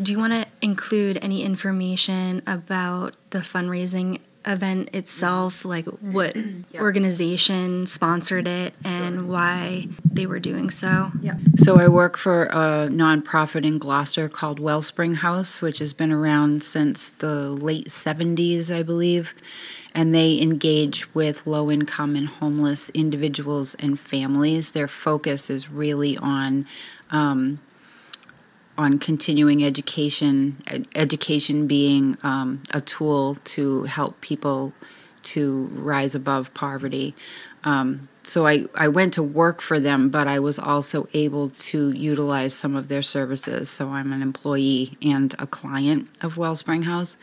Do 0.00 0.12
you 0.12 0.18
want 0.18 0.32
to 0.32 0.46
include 0.62 1.18
any 1.22 1.42
information 1.42 2.42
about 2.46 3.16
the 3.30 3.40
fundraising 3.40 4.20
event 4.44 4.94
itself, 4.94 5.64
like 5.64 5.86
what 5.86 6.36
yeah. 6.36 6.80
organization 6.80 7.86
sponsored 7.86 8.46
it 8.46 8.74
and 8.84 9.14
sure. 9.16 9.24
why 9.24 9.88
they 10.04 10.26
were 10.26 10.40
doing 10.40 10.70
so? 10.70 11.10
Yeah. 11.20 11.36
So 11.56 11.78
I 11.78 11.88
work 11.88 12.16
for 12.16 12.44
a 12.46 12.88
nonprofit 12.88 13.64
in 13.66 13.78
Gloucester 13.78 14.28
called 14.28 14.58
Wellspring 14.58 15.14
House, 15.14 15.60
which 15.60 15.78
has 15.80 15.92
been 15.92 16.12
around 16.12 16.62
since 16.62 17.10
the 17.10 17.50
late 17.50 17.88
70s, 17.88 18.74
I 18.74 18.82
believe. 18.82 19.34
And 19.94 20.14
they 20.14 20.40
engage 20.40 21.12
with 21.14 21.46
low 21.46 21.70
income 21.70 22.14
and 22.14 22.28
homeless 22.28 22.90
individuals 22.90 23.74
and 23.76 23.98
families. 23.98 24.70
Their 24.70 24.88
focus 24.88 25.50
is 25.50 25.68
really 25.70 26.16
on 26.18 26.66
um, 27.10 27.58
on 28.78 28.98
continuing 28.98 29.64
education, 29.64 30.62
ed- 30.68 30.86
education 30.94 31.66
being 31.66 32.16
um, 32.22 32.62
a 32.72 32.80
tool 32.80 33.36
to 33.44 33.82
help 33.84 34.20
people 34.20 34.72
to 35.24 35.68
rise 35.72 36.14
above 36.14 36.54
poverty. 36.54 37.14
Um, 37.64 38.08
so 38.22 38.46
I, 38.46 38.66
I 38.74 38.88
went 38.88 39.14
to 39.14 39.22
work 39.22 39.60
for 39.60 39.80
them, 39.80 40.10
but 40.10 40.28
I 40.28 40.38
was 40.38 40.58
also 40.58 41.08
able 41.12 41.50
to 41.50 41.90
utilize 41.90 42.54
some 42.54 42.76
of 42.76 42.88
their 42.88 43.02
services. 43.02 43.68
So 43.68 43.88
I'm 43.88 44.12
an 44.12 44.22
employee 44.22 44.96
and 45.02 45.34
a 45.38 45.46
client 45.46 46.08
of 46.22 46.36
Wellspring 46.36 46.82
House. 46.82 47.16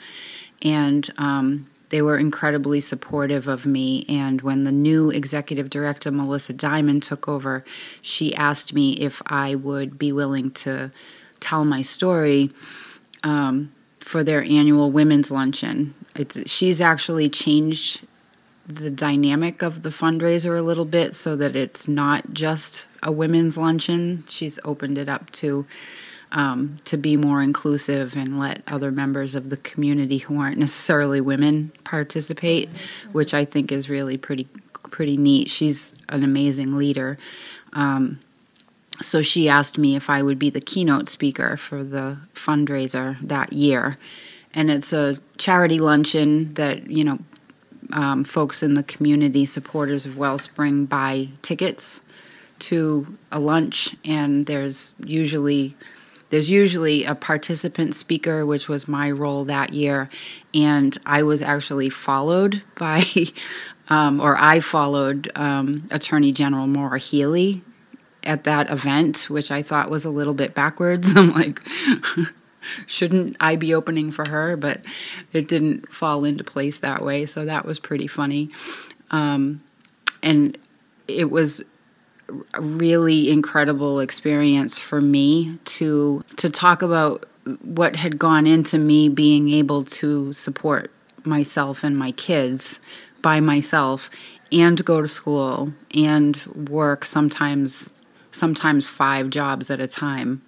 And 0.62 1.10
um, 1.18 1.68
they 1.90 2.02
were 2.02 2.18
incredibly 2.18 2.82
supportive 2.82 3.48
of 3.48 3.66
me. 3.66 4.06
And 4.10 4.42
when 4.42 4.64
the 4.64 4.72
new 4.72 5.10
executive 5.10 5.70
director, 5.70 6.12
Melissa 6.12 6.54
Diamond, 6.54 7.04
took 7.04 7.30
over, 7.30 7.64
she 8.02 8.36
asked 8.36 8.74
me 8.74 8.94
if 8.94 9.22
I 9.28 9.56
would 9.56 9.98
be 9.98 10.12
willing 10.12 10.52
to 10.52 10.92
tell 11.40 11.66
my 11.66 11.82
story 11.82 12.52
um, 13.24 13.72
for 14.00 14.24
their 14.24 14.44
annual 14.44 14.92
women's 14.92 15.32
luncheon. 15.32 15.94
It's, 16.16 16.38
she's 16.50 16.82
actually 16.82 17.30
changed 17.30 18.02
the 18.68 18.90
dynamic 18.90 19.62
of 19.62 19.84
the 19.84 19.90
fundraiser 19.90 20.58
a 20.58 20.62
little 20.62 20.86
bit 20.86 21.14
so 21.14 21.36
that 21.36 21.56
it's 21.56 21.88
not 21.88 22.34
just 22.34 22.88
a 23.04 23.12
women's 23.12 23.58
luncheon. 23.58 24.24
She's 24.28 24.60
opened 24.64 24.98
it 24.98 25.10
up 25.10 25.32
to 25.34 25.66
um, 26.32 26.78
to 26.86 26.98
be 26.98 27.16
more 27.16 27.42
inclusive 27.42 28.18
and 28.18 28.40
let 28.40 28.62
other 28.68 28.92
members 28.92 29.36
of 29.36 29.50
the 29.50 29.58
community 29.58 30.18
who 30.18 30.40
aren't 30.40 30.58
necessarily 30.58 31.22
women 31.22 31.72
participate, 31.84 32.70
which 33.14 33.34
I 33.34 33.46
think 33.46 33.72
is 33.72 33.90
really 33.90 34.18
pretty 34.18 34.48
pretty 34.92 35.18
neat. 35.18 35.50
She's 35.50 35.94
an 36.10 36.24
amazing 36.24 36.76
leader. 36.78 37.18
Um, 37.74 38.20
so 39.02 39.22
she 39.22 39.50
asked 39.50 39.78
me 39.78 39.96
if 39.96 40.10
I 40.10 40.22
would 40.22 40.40
be 40.40 40.50
the 40.50 40.62
keynote 40.62 41.10
speaker 41.10 41.58
for 41.58 41.84
the 41.84 42.18
fundraiser 42.34 43.20
that 43.22 43.54
year. 43.54 43.98
And 44.54 44.72
it's 44.72 44.94
a 44.94 45.20
charity 45.38 45.80
luncheon 45.80 46.54
that, 46.54 46.90
you 46.90 47.04
know, 47.04 47.20
um, 47.92 48.24
folks 48.24 48.64
in 48.64 48.74
the 48.74 48.84
community, 48.84 49.46
supporters 49.46 50.06
of 50.06 50.18
Wellspring, 50.18 50.86
buy 50.86 51.30
tickets 51.42 52.02
to 52.58 53.18
a 53.32 53.40
lunch, 53.40 53.96
and 54.06 54.46
there's 54.46 54.94
usually 55.04 55.76
there's 56.30 56.50
usually 56.50 57.04
a 57.04 57.14
participant 57.14 57.94
speaker, 57.94 58.46
which 58.46 58.68
was 58.68 58.88
my 58.88 59.12
role 59.12 59.46
that 59.46 59.74
year, 59.74 60.10
and 60.54 60.98
I 61.06 61.24
was 61.24 61.42
actually 61.42 61.90
followed 61.90 62.64
by, 62.78 63.06
um, 63.90 64.20
or 64.20 64.36
I 64.38 64.60
followed 64.60 65.32
um, 65.36 65.86
Attorney 65.92 66.32
General 66.32 66.66
Maura 66.66 67.00
Healey, 67.00 67.62
at 68.26 68.44
that 68.46 68.70
event, 68.70 69.30
which 69.30 69.52
I 69.52 69.62
thought 69.62 69.90
was 69.90 70.06
a 70.06 70.10
little 70.10 70.34
bit 70.34 70.54
backwards. 70.54 71.14
I'm 71.16 71.32
like, 71.32 71.62
shouldn't 72.86 73.38
I 73.40 73.56
be 73.56 73.74
opening 73.74 74.12
for 74.12 74.28
her? 74.28 74.56
But 74.58 74.82
it 75.34 75.48
didn't 75.48 75.92
fall 75.94 76.26
into 76.26 76.44
place 76.44 76.80
that 76.80 77.04
way. 77.04 77.26
So 77.26 77.46
that 77.46 77.66
was 77.66 77.80
pretty 77.80 78.08
funny. 78.08 78.50
Um, 79.12 79.64
and 80.24 80.58
it 81.08 81.30
was 81.30 81.62
a 82.54 82.62
really 82.62 83.30
incredible 83.30 84.00
experience 84.00 84.80
for 84.80 85.00
me 85.00 85.60
to 85.66 86.24
to 86.38 86.50
talk 86.50 86.82
about 86.82 87.26
what 87.62 87.96
had 87.96 88.18
gone 88.18 88.48
into 88.48 88.80
me 88.80 89.10
being 89.10 89.52
able 89.52 89.86
to 89.86 90.34
support 90.34 90.92
myself 91.24 91.84
and 91.84 91.96
my 91.96 92.12
kids 92.14 92.80
by 93.22 93.40
myself 93.40 94.10
and 94.52 94.84
go 94.86 95.02
to 95.02 95.08
school 95.08 95.72
and 95.94 96.44
work 96.70 97.06
sometimes 97.06 97.92
sometimes 98.36 98.90
five 98.90 99.30
jobs 99.30 99.72
at 99.72 99.80
a 99.80 99.88
time 99.88 100.42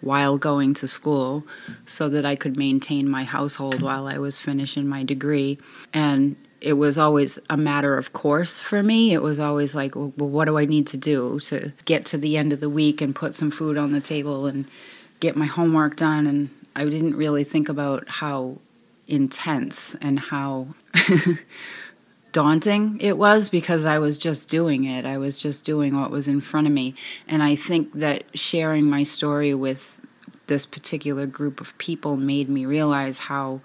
while 0.00 0.38
going 0.38 0.74
to 0.74 0.88
school 0.88 1.46
so 1.84 2.08
that 2.08 2.24
I 2.24 2.36
could 2.36 2.56
maintain 2.56 3.08
my 3.08 3.24
household 3.24 3.82
while 3.82 4.06
I 4.06 4.18
was 4.18 4.38
finishing 4.38 4.86
my 4.86 5.04
degree. 5.04 5.58
And 5.92 6.36
it 6.60 6.74
was 6.74 6.98
always 6.98 7.38
a 7.48 7.56
matter 7.56 7.96
of 7.96 8.12
course 8.12 8.60
for 8.60 8.82
me. 8.82 9.12
It 9.12 9.22
was 9.22 9.38
always 9.38 9.74
like, 9.74 9.96
well, 9.96 10.12
what 10.16 10.44
do 10.44 10.58
I 10.58 10.66
need 10.66 10.86
to 10.88 10.96
do 10.96 11.40
to 11.40 11.72
get 11.84 12.04
to 12.06 12.18
the 12.18 12.36
end 12.36 12.52
of 12.52 12.60
the 12.60 12.70
week 12.70 13.00
and 13.00 13.14
put 13.14 13.34
some 13.34 13.50
food 13.50 13.78
on 13.78 13.92
the 13.92 14.00
table 14.00 14.46
and 14.46 14.66
get 15.20 15.36
my 15.36 15.46
homework 15.46 15.96
done? 15.96 16.26
And 16.26 16.50
I 16.76 16.84
didn't 16.84 17.16
really 17.16 17.44
think 17.44 17.68
about 17.68 18.08
how 18.08 18.58
intense 19.06 19.96
and 19.96 20.18
how 20.18 20.68
daunting 22.32 22.98
it 23.00 23.16
was 23.18 23.48
because 23.48 23.84
I 23.84 23.98
was 23.98 24.18
just 24.18 24.48
doing 24.48 24.84
it. 24.84 25.04
I 25.04 25.18
was 25.18 25.38
just 25.38 25.64
doing 25.64 25.98
what 25.98 26.10
was 26.10 26.28
in 26.28 26.40
front 26.40 26.66
of 26.66 26.72
me. 26.72 26.94
And 27.26 27.42
I 27.42 27.56
think 27.56 27.92
that 27.94 28.24
sharing 28.34 28.84
my 28.84 29.02
story 29.02 29.54
with 29.54 29.98
this 30.46 30.66
particular 30.66 31.26
group 31.26 31.60
of 31.60 31.76
people 31.78 32.16
made 32.16 32.48
me 32.48 32.66
realize 32.66 33.20
how 33.20 33.60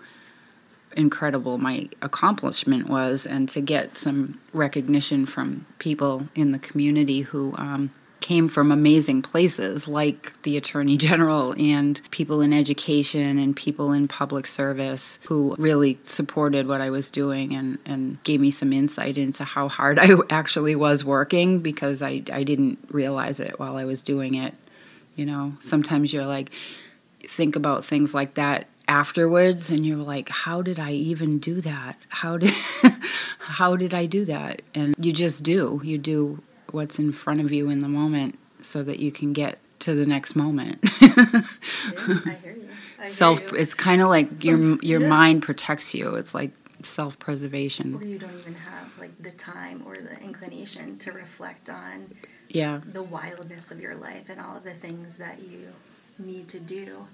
incredible 0.95 1.57
my 1.57 1.89
accomplishment 2.01 2.87
was 2.87 3.25
and 3.25 3.49
to 3.49 3.59
get 3.61 3.95
some 3.95 4.39
recognition 4.53 5.25
from 5.25 5.65
people 5.79 6.27
in 6.35 6.51
the 6.51 6.59
community 6.59 7.21
who 7.21 7.53
um, 7.57 7.91
came 8.25 8.47
from 8.47 8.71
amazing 8.71 9.21
places 9.21 9.87
like 9.87 10.33
the 10.41 10.57
Attorney 10.57 10.97
General 11.09 11.53
and 11.59 12.01
people 12.09 12.41
in 12.41 12.53
education 12.53 13.37
and 13.37 13.55
people 13.55 13.93
in 13.93 14.07
public 14.07 14.47
service 14.47 15.19
who 15.27 15.55
really 15.59 15.99
supported 16.01 16.67
what 16.67 16.81
I 16.81 16.89
was 16.89 17.11
doing 17.11 17.53
and, 17.53 17.77
and 17.85 18.23
gave 18.23 18.41
me 18.41 18.49
some 18.49 18.73
insight 18.73 19.19
into 19.19 19.43
how 19.43 19.67
hard 19.67 19.99
I 20.01 20.09
actually 20.31 20.75
was 20.75 21.05
working 21.05 21.59
because 21.59 22.01
I, 22.01 22.23
I 22.33 22.43
didn't 22.43 22.79
realize 22.89 23.39
it 23.39 23.59
while 23.59 23.77
I 23.77 23.85
was 23.85 24.01
doing 24.01 24.33
it. 24.33 24.55
You 25.15 25.27
know, 25.27 25.53
sometimes 25.59 26.11
you're 26.11 26.25
like, 26.25 26.49
think 27.21 27.55
about 27.55 27.85
things 27.85 28.15
like 28.15 28.33
that 28.33 28.67
afterwards 28.87 29.69
and 29.71 29.83
you're 29.83 29.97
like 29.97 30.29
how 30.29 30.61
did 30.61 30.79
i 30.79 30.91
even 30.91 31.37
do 31.37 31.61
that? 31.61 31.95
How 32.09 32.37
did 32.37 32.53
how 33.39 33.75
did 33.75 33.93
i 33.93 34.07
do 34.07 34.25
that? 34.25 34.63
And 34.73 34.95
you 34.99 35.13
just 35.13 35.43
do. 35.43 35.79
You 35.83 35.99
do 35.99 36.41
what's 36.71 36.99
in 36.99 37.11
front 37.11 37.41
of 37.41 37.51
you 37.51 37.69
in 37.69 37.79
the 37.79 37.89
moment. 37.89 38.37
so 38.61 38.81
that 38.83 38.99
you 38.99 39.11
can 39.11 39.31
get 39.33 39.59
to 39.79 39.93
the 39.93 40.05
next 40.05 40.35
moment. 40.35 40.79
I 41.01 42.37
hear 42.41 42.53
you. 42.55 42.69
I 42.99 43.07
Self 43.07 43.39
hear 43.41 43.49
you. 43.49 43.55
it's 43.57 43.73
kind 43.73 44.01
of 44.01 44.09
like 44.09 44.43
your 44.43 44.77
your 44.81 45.01
yeah. 45.01 45.07
mind 45.07 45.43
protects 45.43 45.93
you. 45.93 46.15
It's 46.15 46.33
like 46.33 46.51
self-preservation. 46.81 47.95
Or 47.95 48.03
you 48.03 48.17
don't 48.19 48.37
even 48.39 48.55
have 48.55 48.87
like 48.99 49.11
the 49.21 49.31
time 49.31 49.83
or 49.85 49.97
the 49.97 50.19
inclination 50.21 50.97
to 50.99 51.11
reflect 51.11 51.69
on 51.69 52.15
Yeah. 52.49 52.81
the 52.91 53.03
wildness 53.03 53.71
of 53.71 53.79
your 53.79 53.95
life 53.95 54.25
and 54.29 54.39
all 54.39 54.57
of 54.57 54.63
the 54.63 54.73
things 54.75 55.17
that 55.17 55.39
you 55.41 55.67
need 56.17 56.47
to 56.49 56.59
do, 56.59 57.05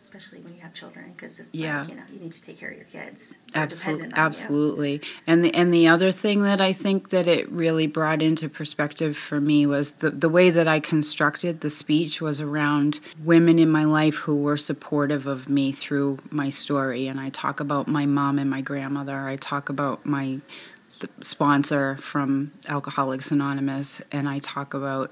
especially 0.00 0.40
when 0.40 0.54
you 0.54 0.60
have 0.60 0.72
children, 0.72 1.12
because 1.12 1.38
it's 1.40 1.54
Yeah. 1.54 1.80
like 1.80 1.90
you 1.90 1.96
know 1.96 2.02
you 2.12 2.20
need 2.20 2.32
to 2.32 2.42
take 2.42 2.58
care 2.58 2.70
of 2.70 2.76
your 2.76 2.86
kids. 2.86 3.34
They're 3.52 3.62
Absolutely, 3.62 4.06
you. 4.08 4.12
absolutely. 4.16 5.00
And 5.26 5.44
the 5.44 5.54
and 5.54 5.72
the 5.74 5.88
other 5.88 6.10
thing 6.10 6.42
that 6.42 6.60
I 6.60 6.72
think 6.72 7.10
that 7.10 7.26
it 7.26 7.50
really 7.50 7.86
brought 7.86 8.22
into 8.22 8.48
perspective 8.48 9.16
for 9.16 9.40
me 9.40 9.66
was 9.66 9.92
the 9.92 10.10
the 10.10 10.28
way 10.28 10.50
that 10.50 10.66
I 10.66 10.80
constructed 10.80 11.60
the 11.60 11.70
speech 11.70 12.20
was 12.20 12.40
around 12.40 13.00
women 13.22 13.58
in 13.58 13.70
my 13.70 13.84
life 13.84 14.16
who 14.16 14.36
were 14.36 14.56
supportive 14.56 15.26
of 15.26 15.48
me 15.48 15.72
through 15.72 16.18
my 16.30 16.48
story. 16.48 17.06
And 17.06 17.20
I 17.20 17.28
talk 17.30 17.60
about 17.60 17.86
my 17.86 18.06
mom 18.06 18.38
and 18.38 18.48
my 18.48 18.60
grandmother. 18.62 19.28
I 19.28 19.36
talk 19.36 19.68
about 19.68 20.06
my 20.06 20.40
the 21.00 21.08
sponsor 21.22 21.96
from 21.96 22.52
Alcoholics 22.68 23.30
Anonymous, 23.30 24.02
and 24.12 24.28
I 24.28 24.38
talk 24.38 24.74
about 24.74 25.10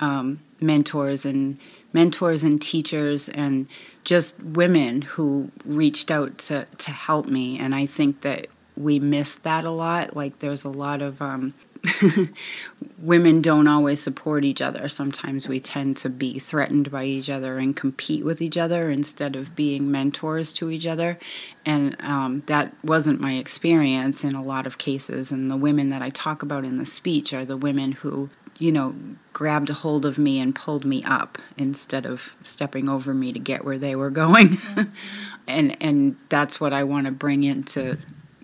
um, 0.00 0.40
mentors 0.60 1.24
and 1.26 1.58
mentors 1.96 2.42
and 2.42 2.60
teachers 2.60 3.30
and 3.30 3.66
just 4.04 4.38
women 4.38 5.00
who 5.00 5.50
reached 5.64 6.10
out 6.10 6.36
to, 6.36 6.66
to 6.76 6.90
help 6.90 7.24
me. 7.24 7.58
And 7.58 7.74
I 7.74 7.86
think 7.86 8.20
that 8.20 8.48
we 8.76 8.98
miss 8.98 9.36
that 9.36 9.64
a 9.64 9.70
lot. 9.70 10.14
Like 10.14 10.40
there's 10.40 10.64
a 10.64 10.68
lot 10.68 11.00
of 11.00 11.22
um, 11.22 11.54
women 12.98 13.40
don't 13.40 13.66
always 13.66 14.02
support 14.02 14.44
each 14.44 14.60
other. 14.60 14.88
Sometimes 14.88 15.48
we 15.48 15.58
tend 15.58 15.96
to 15.96 16.10
be 16.10 16.38
threatened 16.38 16.90
by 16.90 17.04
each 17.04 17.30
other 17.30 17.56
and 17.56 17.74
compete 17.74 18.26
with 18.26 18.42
each 18.42 18.58
other 18.58 18.90
instead 18.90 19.34
of 19.34 19.56
being 19.56 19.90
mentors 19.90 20.52
to 20.52 20.70
each 20.70 20.86
other. 20.86 21.18
And 21.64 21.96
um, 22.00 22.42
that 22.44 22.74
wasn't 22.84 23.22
my 23.22 23.36
experience 23.36 24.22
in 24.22 24.34
a 24.34 24.44
lot 24.44 24.66
of 24.66 24.76
cases. 24.76 25.32
And 25.32 25.50
the 25.50 25.56
women 25.56 25.88
that 25.88 26.02
I 26.02 26.10
talk 26.10 26.42
about 26.42 26.66
in 26.66 26.76
the 26.76 26.84
speech 26.84 27.32
are 27.32 27.46
the 27.46 27.56
women 27.56 27.92
who, 27.92 28.28
you 28.58 28.72
know, 28.72 28.94
grabbed 29.32 29.70
a 29.70 29.74
hold 29.74 30.06
of 30.06 30.18
me 30.18 30.40
and 30.40 30.54
pulled 30.54 30.84
me 30.84 31.02
up 31.04 31.38
instead 31.56 32.06
of 32.06 32.34
stepping 32.42 32.88
over 32.88 33.12
me 33.12 33.32
to 33.32 33.38
get 33.38 33.64
where 33.64 33.78
they 33.78 33.94
were 33.94 34.10
going. 34.10 34.58
and 35.46 35.76
and 35.82 36.16
that's 36.28 36.60
what 36.60 36.72
I 36.72 36.84
want 36.84 37.06
to 37.06 37.12
bring 37.12 37.44
into 37.44 37.98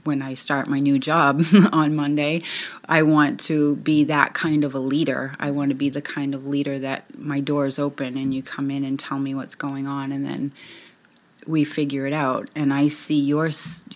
when 0.05 0.20
I 0.20 0.35
start 0.35 0.66
my 0.66 0.81
new 0.81 0.98
job 0.98 1.44
on 1.72 1.94
Monday, 1.94 2.42
I 2.88 3.03
want 3.03 3.40
to 3.40 3.77
be 3.77 4.05
that 4.05 4.35
kind 4.35 4.64
of 4.64 4.75
a 4.75 4.79
leader. 4.79 5.35
I 5.38 5.51
want 5.51 5.70
to 5.70 5.75
be 5.75 5.90
the 5.90 6.03
kind 6.03 6.35
of 6.35 6.46
leader 6.46 6.79
that 6.81 7.16
my 7.18 7.40
door's 7.40 7.79
open 7.79 8.16
and 8.16 8.35
you 8.35 8.42
come 8.42 8.70
in 8.70 8.85
and 8.85 8.98
tell 8.98 9.18
me 9.18 9.35
what's 9.35 9.55
going 9.55 9.87
on 9.87 10.12
and 10.12 10.27
then 10.27 10.53
we 11.46 11.64
figure 11.64 12.07
it 12.07 12.12
out 12.12 12.48
and 12.55 12.72
I 12.72 12.88
see 12.88 13.18
your 13.18 13.50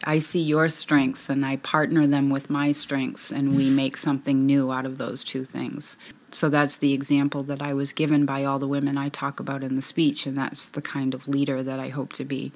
i 0.05 0.19
see 0.19 0.43
your 0.43 0.69
strengths 0.69 1.29
and 1.29 1.45
I 1.45 1.57
partner 1.57 2.07
them 2.07 2.31
with 2.31 2.51
my 2.51 2.73
strengths 2.73 3.31
and 3.31 3.57
we 3.57 3.71
make 3.83 3.97
something 3.97 4.47
new 4.47 4.73
out 4.73 4.87
of 4.87 4.99
those 4.99 5.25
two 5.25 5.45
things. 5.45 5.97
So 6.33 6.49
that's 6.49 6.77
the 6.77 6.93
example 6.93 7.43
that 7.45 7.63
I 7.63 7.73
was 7.73 7.93
given 7.93 8.27
by 8.27 8.45
all 8.45 8.59
the 8.59 8.69
women 8.69 8.99
I 8.99 9.09
talk 9.09 9.41
about 9.41 9.63
in 9.63 9.77
the 9.77 9.83
speech 9.83 10.27
and 10.27 10.37
that's 10.37 10.69
the 10.69 10.83
kind 10.83 11.15
of 11.15 11.29
leader 11.29 11.63
that 11.63 11.79
I 11.79 11.89
hope 11.89 12.13
to 12.15 12.25
be 12.25 12.53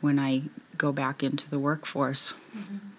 when 0.00 0.18
I 0.18 0.44
go 0.76 0.92
back 0.92 1.22
into 1.22 1.48
the 1.48 1.58
workforce. 1.58 2.32
Mm-hmm. 2.56 2.89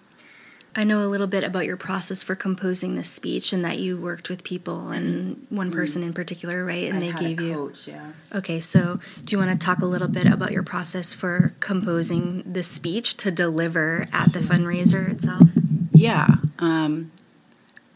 I 0.74 0.84
know 0.84 1.00
a 1.00 1.06
little 1.06 1.26
bit 1.26 1.44
about 1.44 1.66
your 1.66 1.76
process 1.76 2.22
for 2.22 2.34
composing 2.34 2.94
this 2.94 3.10
speech 3.10 3.52
and 3.52 3.62
that 3.64 3.78
you 3.78 3.98
worked 3.98 4.30
with 4.30 4.42
people 4.42 4.88
and 4.88 5.46
one 5.50 5.70
person 5.70 6.02
in 6.02 6.14
particular, 6.14 6.64
right? 6.64 6.88
And 6.88 6.96
I 6.96 7.00
they 7.00 7.12
gave 7.12 7.40
you 7.42 7.54
coach, 7.54 7.86
yeah. 7.86 8.12
Okay, 8.34 8.58
so 8.60 8.98
do 9.24 9.36
you 9.36 9.38
want 9.38 9.50
to 9.58 9.64
talk 9.64 9.80
a 9.80 9.86
little 9.86 10.08
bit 10.08 10.26
about 10.26 10.52
your 10.52 10.62
process 10.62 11.12
for 11.12 11.54
composing 11.60 12.42
the 12.50 12.62
speech 12.62 13.18
to 13.18 13.30
deliver 13.30 14.08
at 14.12 14.32
the 14.32 14.38
fundraiser 14.38 15.10
itself? 15.10 15.48
Yeah. 15.92 16.26
Um, 16.58 17.12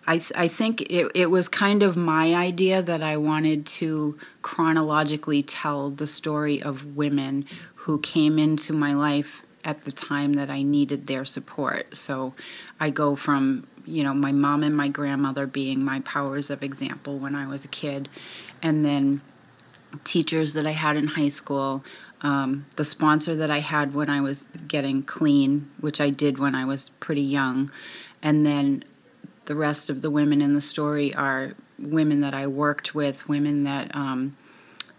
I, 0.07 0.19
th- 0.19 0.33
I 0.37 0.47
think 0.47 0.83
it, 0.83 1.11
it 1.15 1.31
was 1.31 1.49
kind 1.49 1.83
of 1.83 1.97
my 1.97 2.35
idea 2.35 2.83
that 2.83 3.03
I 3.03 3.17
wanted 3.17 3.65
to 3.67 4.19
chronologically 4.43 5.43
tell 5.43 5.91
the 5.91 6.07
story 6.07 6.63
of 6.63 6.95
women 6.95 7.47
who 7.75 8.01
came 8.01 8.39
into 8.39 8.73
my 8.73 8.93
life 8.93 9.43
at 9.67 9.85
the 9.85 9.91
time 9.91 10.35
that 10.35 10.49
I 10.49 10.63
needed 10.63 11.09
their 11.09 11.25
support. 11.25 11.97
So 11.97 12.33
I 12.79 12.91
go 12.91 13.17
from, 13.17 13.67
you 13.85 14.05
know, 14.05 14.15
my 14.15 14.31
mom 14.31 14.63
and 14.63 14.75
my 14.75 14.89
grandmother 14.89 15.47
being 15.47 15.85
my 15.85 16.01
powers 16.01 16.51
of 16.51 16.63
example 16.63 17.19
when 17.19 17.35
I 17.35 17.49
was 17.49 17.65
a 17.65 17.69
kid, 17.69 18.09
and 18.63 18.85
then 18.85 19.21
teachers 20.05 20.55
that 20.55 20.67
I 20.67 20.71
had 20.71 20.97
in 20.97 21.09
high 21.09 21.29
school, 21.29 21.85
um, 22.23 22.67
the 22.77 22.85
sponsor 22.85 23.35
that 23.35 23.51
I 23.51 23.59
had 23.59 23.93
when 23.93 24.09
I 24.09 24.21
was 24.21 24.47
getting 24.69 25.03
clean, 25.03 25.69
which 25.81 26.01
I 26.01 26.11
did 26.11 26.39
when 26.39 26.55
I 26.55 26.65
was 26.65 26.91
pretty 27.01 27.23
young, 27.23 27.71
and 28.23 28.47
then 28.47 28.85
the 29.47 29.57
rest 29.57 29.91
of 29.91 30.01
the 30.01 30.11
women 30.11 30.41
in 30.41 30.55
the 30.55 30.61
story 30.61 31.13
are 31.15 31.55
women 31.79 32.21
that 32.21 32.35
I 32.35 32.47
worked 32.47 32.95
with, 32.95 33.29
women 33.29 33.65
that 33.65 33.95
um, 33.95 34.37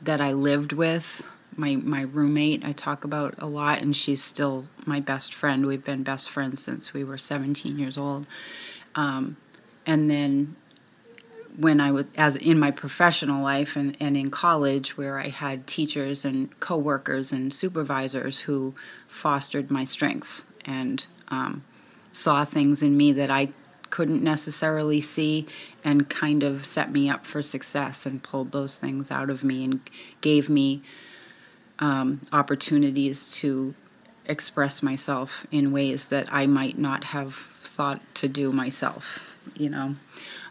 that 0.02 0.20
I 0.20 0.34
lived 0.34 0.74
with. 0.74 1.24
My 1.58 1.76
my 1.76 2.02
roommate 2.02 2.64
I 2.64 2.72
talk 2.72 3.04
about 3.04 3.36
a 3.40 3.48
lot, 3.48 3.82
and 3.82 3.96
she's 3.96 4.24
still 4.24 4.68
my 4.86 5.00
best 5.00 5.34
friend. 5.34 5.66
We've 5.66 5.84
been 5.84 6.04
best 6.04 6.30
friends 6.30 6.64
since 6.64 6.94
we 6.94 7.04
were 7.04 7.18
17 7.18 7.78
years 7.78 7.98
old. 7.98 8.26
Um, 8.96 9.38
and 9.86 10.10
then 10.10 10.56
when 11.58 11.82
I 11.82 11.92
was 11.92 12.06
as 12.16 12.36
in 12.36 12.60
my 12.60 12.72
professional 12.72 13.44
life 13.44 13.76
and, 13.76 13.98
and 14.00 14.16
in 14.16 14.30
college 14.30 14.96
where 14.96 15.18
I 15.18 15.30
had 15.30 15.66
teachers 15.66 16.24
and 16.24 16.58
coworkers 16.60 17.32
and 17.32 17.52
supervisors 17.54 18.40
who 18.42 18.76
fostered 19.08 19.72
my 19.72 19.84
strengths 19.84 20.46
and 20.64 21.06
um, 21.30 21.64
saw 22.12 22.46
things 22.46 22.84
in 22.84 22.96
me 22.96 23.12
that 23.14 23.32
I 23.32 23.50
couldn't 23.90 24.22
necessarily 24.22 25.02
see 25.02 25.48
and 25.84 26.10
kind 26.10 26.44
of 26.44 26.66
set 26.66 26.92
me 26.92 27.10
up 27.10 27.26
for 27.26 27.42
success 27.42 28.06
and 28.06 28.22
pulled 28.22 28.52
those 28.52 28.76
things 28.76 29.10
out 29.10 29.30
of 29.30 29.44
me 29.44 29.64
and 29.64 29.80
gave 30.22 30.50
me 30.50 30.84
um, 31.80 32.22
opportunities 32.32 33.32
to 33.38 33.74
express 34.26 34.84
myself 34.84 35.46
in 35.52 35.72
ways 35.72 36.06
that 36.06 36.32
I 36.32 36.48
might 36.48 36.78
not 36.78 37.06
have 37.06 37.34
thought 37.36 38.02
to 38.16 38.28
do 38.28 38.52
myself, 38.52 39.36
you 39.56 39.70
know. 39.70 39.96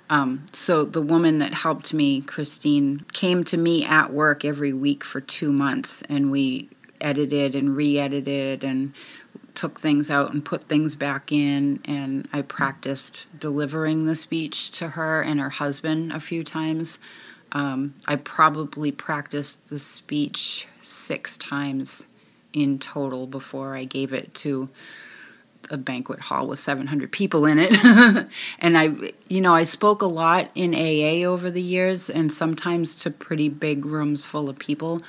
Um, 0.09 0.47
so 0.53 0.85
the 0.85 1.03
woman 1.03 1.39
that 1.39 1.53
helped 1.53 1.93
me, 1.93 2.21
Christine, 2.21 3.05
came 3.13 3.43
to 3.45 3.57
me 3.57 3.85
at 3.85 4.13
work 4.13 4.45
every 4.45 4.73
week 4.73 5.03
for 5.03 5.21
two 5.21 5.53
months, 5.53 6.03
and 6.09 6.31
we 6.31 6.71
edited 7.01 7.55
and 7.55 7.77
re-edited 7.77 8.65
and 8.65 8.95
took 9.55 9.81
things 9.81 10.11
out 10.11 10.33
and 10.33 10.45
put 10.45 10.65
things 10.65 10.95
back 10.95 11.33
in. 11.33 11.81
And 11.85 12.29
I 12.33 12.43
practiced 12.43 13.27
delivering 13.39 14.07
the 14.07 14.15
speech 14.15 14.71
to 14.73 14.89
her 14.91 15.23
and 15.23 15.41
her 15.41 15.51
husband 15.51 16.13
a 16.13 16.21
few 16.21 16.45
times. 16.45 16.99
Um, 17.53 17.95
I 18.07 18.17
probably 18.17 18.93
practiced 18.93 19.69
the 19.69 19.79
speech 19.79 20.67
six 20.87 21.37
times 21.37 22.07
in 22.53 22.79
total 22.79 23.27
before 23.27 23.75
I 23.75 23.85
gave 23.85 24.13
it 24.13 24.33
to 24.35 24.69
a 25.71 25.77
banquet 25.77 26.21
hall 26.21 26.47
with 26.47 26.59
700 26.59 27.11
people 27.11 27.45
in 27.45 27.59
it. 27.59 27.73
and 28.59 28.79
I, 28.79 29.13
you 29.29 29.41
know, 29.41 29.55
I 29.55 29.65
spoke 29.65 30.03
a 30.03 30.07
lot 30.07 30.51
in 30.55 30.75
AA 30.75 31.29
over 31.29 31.51
the 31.51 31.63
years 31.63 32.09
and 32.09 32.33
sometimes 32.33 32.95
to 32.97 33.11
pretty 33.11 33.49
big 33.49 33.85
rooms 33.85 34.27
full 34.27 34.49
of 34.49 34.59
people. 34.59 35.03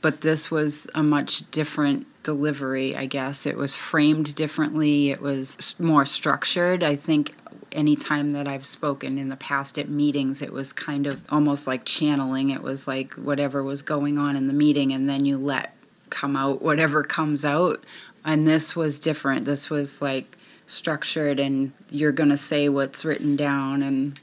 But 0.00 0.22
this 0.22 0.50
was 0.50 0.88
a 0.94 1.02
much 1.02 1.48
different 1.52 2.06
delivery, 2.24 2.96
I 2.96 3.06
guess. 3.06 3.46
It 3.46 3.56
was 3.56 3.76
framed 3.76 4.34
differently, 4.34 5.10
it 5.10 5.20
was 5.20 5.76
more 5.78 6.04
structured. 6.04 6.82
I 6.82 6.96
think 6.96 7.34
anytime 7.70 8.32
that 8.32 8.46
I've 8.48 8.66
spoken 8.66 9.18
in 9.18 9.28
the 9.28 9.36
past 9.36 9.78
at 9.78 9.88
meetings, 9.88 10.42
it 10.42 10.52
was 10.52 10.72
kind 10.72 11.06
of 11.06 11.20
almost 11.30 11.66
like 11.66 11.84
channeling. 11.84 12.50
It 12.50 12.62
was 12.62 12.86
like 12.86 13.14
whatever 13.14 13.62
was 13.62 13.82
going 13.82 14.18
on 14.18 14.36
in 14.36 14.46
the 14.46 14.52
meeting, 14.52 14.92
and 14.92 15.08
then 15.08 15.24
you 15.24 15.38
let 15.38 15.74
come 16.10 16.36
out 16.36 16.62
whatever 16.62 17.02
comes 17.02 17.44
out. 17.44 17.84
And 18.24 18.46
this 18.46 18.76
was 18.76 18.98
different. 18.98 19.44
This 19.44 19.70
was 19.70 20.00
like 20.02 20.36
structured, 20.66 21.40
and 21.40 21.72
you're 21.90 22.12
going 22.12 22.30
to 22.30 22.36
say 22.36 22.68
what's 22.68 23.04
written 23.04 23.36
down. 23.36 23.82
And 23.82 24.18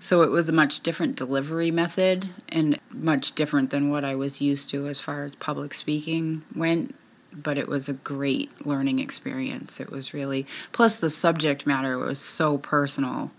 so 0.00 0.22
it 0.22 0.30
was 0.30 0.48
a 0.48 0.52
much 0.52 0.80
different 0.80 1.16
delivery 1.16 1.70
method 1.70 2.28
and 2.48 2.78
much 2.90 3.32
different 3.32 3.70
than 3.70 3.90
what 3.90 4.04
I 4.04 4.14
was 4.14 4.40
used 4.40 4.68
to 4.70 4.88
as 4.88 5.00
far 5.00 5.24
as 5.24 5.34
public 5.36 5.72
speaking 5.74 6.42
went. 6.54 6.94
But 7.34 7.58
it 7.58 7.68
was 7.68 7.88
a 7.88 7.94
great 7.94 8.64
learning 8.64 9.00
experience. 9.00 9.80
It 9.80 9.90
was 9.90 10.14
really, 10.14 10.46
plus 10.72 10.96
the 10.96 11.10
subject 11.10 11.66
matter 11.66 11.98
was 11.98 12.20
so 12.20 12.58
personal 12.58 13.32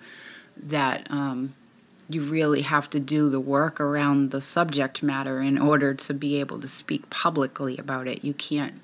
that 0.57 1.09
um, 1.09 1.55
you 2.09 2.21
really 2.21 2.61
have 2.61 2.89
to 2.91 2.99
do 2.99 3.29
the 3.29 3.39
work 3.39 3.79
around 3.79 4.31
the 4.31 4.41
subject 4.41 5.01
matter 5.01 5.41
in 5.41 5.57
order 5.57 5.93
to 5.93 6.13
be 6.13 6.39
able 6.39 6.59
to 6.59 6.67
speak 6.67 7.09
publicly 7.09 7.77
about 7.77 8.07
it. 8.07 8.23
You 8.23 8.33
can't 8.33 8.81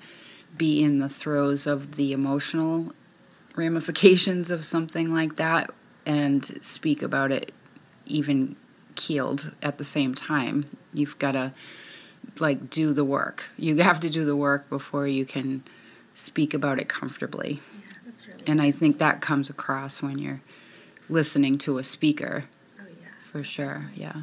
be 0.56 0.82
in 0.82 0.98
the 0.98 1.08
throes 1.08 1.66
of 1.66 1.96
the 1.96 2.12
emotional 2.12 2.92
ramifications 3.54 4.50
of 4.50 4.64
something 4.64 5.12
like 5.12 5.36
that 5.36 5.70
and 6.04 6.58
speak 6.62 7.02
about 7.02 7.30
it 7.30 7.52
even 8.06 8.56
keeled 8.94 9.52
at 9.62 9.78
the 9.78 9.84
same 9.84 10.14
time. 10.14 10.64
You've 10.92 11.18
got 11.18 11.32
to 11.32 11.54
like 12.38 12.70
do 12.70 12.92
the 12.92 13.04
work. 13.04 13.44
You 13.56 13.76
have 13.78 14.00
to 14.00 14.10
do 14.10 14.24
the 14.24 14.36
work 14.36 14.68
before 14.68 15.06
you 15.06 15.24
can 15.24 15.62
speak 16.14 16.54
about 16.54 16.78
it 16.78 16.88
comfortably. 16.88 17.60
Yeah, 17.74 17.94
that's 18.04 18.26
really 18.26 18.42
And 18.46 18.60
I 18.60 18.70
think 18.70 18.98
that 18.98 19.20
comes 19.20 19.50
across 19.50 20.02
when 20.02 20.18
you're 20.18 20.40
listening 21.08 21.58
to 21.58 21.78
a 21.78 21.84
speaker. 21.84 22.44
Oh, 22.80 22.84
yeah. 22.88 23.08
For 23.30 23.44
sure, 23.44 23.90
yeah. 23.94 24.22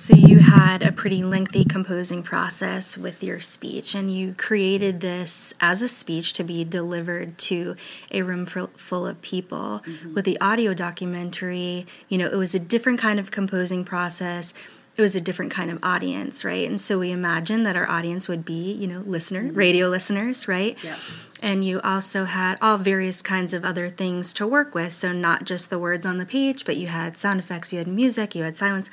So 0.00 0.14
you 0.14 0.38
had 0.38 0.84
a 0.84 0.92
pretty 0.92 1.24
lengthy 1.24 1.64
composing 1.64 2.22
process 2.22 2.96
with 2.96 3.20
your 3.20 3.40
speech, 3.40 3.96
and 3.96 4.14
you 4.14 4.32
created 4.34 5.00
this 5.00 5.52
as 5.60 5.82
a 5.82 5.88
speech 5.88 6.34
to 6.34 6.44
be 6.44 6.62
delivered 6.62 7.36
to 7.38 7.74
a 8.12 8.22
room 8.22 8.46
full 8.46 8.68
full 8.76 9.08
of 9.08 9.20
people. 9.22 9.82
Mm-hmm. 9.84 10.14
With 10.14 10.24
the 10.24 10.40
audio 10.40 10.72
documentary, 10.72 11.84
you 12.08 12.16
know, 12.16 12.26
it 12.26 12.36
was 12.36 12.54
a 12.54 12.60
different 12.60 13.00
kind 13.00 13.18
of 13.18 13.32
composing 13.32 13.84
process. 13.84 14.54
It 14.98 15.02
was 15.02 15.14
a 15.14 15.20
different 15.20 15.52
kind 15.52 15.70
of 15.70 15.78
audience, 15.82 16.44
right? 16.44 16.68
And 16.68 16.80
so 16.80 16.98
we 16.98 17.12
imagined 17.12 17.64
that 17.64 17.76
our 17.76 17.88
audience 17.88 18.26
would 18.28 18.44
be, 18.44 18.72
you 18.72 18.88
know, 18.88 18.98
listener, 19.00 19.52
radio 19.52 19.88
listeners, 19.88 20.48
right? 20.48 20.76
Yeah. 20.82 20.96
And 21.40 21.64
you 21.64 21.80
also 21.82 22.24
had 22.24 22.58
all 22.60 22.78
various 22.78 23.22
kinds 23.22 23.54
of 23.54 23.64
other 23.64 23.88
things 23.88 24.34
to 24.34 24.46
work 24.46 24.74
with. 24.74 24.92
So, 24.92 25.12
not 25.12 25.44
just 25.44 25.70
the 25.70 25.78
words 25.78 26.04
on 26.04 26.18
the 26.18 26.26
page, 26.26 26.64
but 26.64 26.76
you 26.76 26.88
had 26.88 27.16
sound 27.16 27.38
effects, 27.38 27.72
you 27.72 27.78
had 27.78 27.86
music, 27.86 28.34
you 28.34 28.42
had 28.42 28.58
silence, 28.58 28.90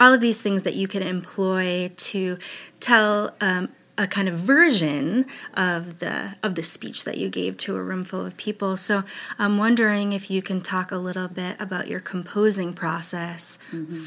all 0.00 0.12
of 0.12 0.22
these 0.22 0.40
things 0.40 0.62
that 0.62 0.74
you 0.74 0.88
could 0.88 1.02
employ 1.02 1.92
to 1.94 2.38
tell 2.80 3.34
um, 3.40 3.68
a 3.98 4.06
kind 4.06 4.28
of 4.28 4.34
version 4.34 5.26
of 5.54 6.00
the 6.00 6.34
of 6.42 6.54
the 6.54 6.62
speech 6.62 7.04
that 7.04 7.18
you 7.18 7.28
gave 7.28 7.56
to 7.56 7.76
a 7.76 7.82
room 7.82 8.04
full 8.04 8.26
of 8.26 8.36
people. 8.36 8.76
So, 8.76 9.04
I'm 9.38 9.58
wondering 9.58 10.12
if 10.12 10.30
you 10.30 10.42
can 10.42 10.60
talk 10.60 10.92
a 10.92 10.98
little 10.98 11.28
bit 11.28 11.56
about 11.60 11.88
your 11.88 12.00
composing 12.00 12.74
process 12.74 13.58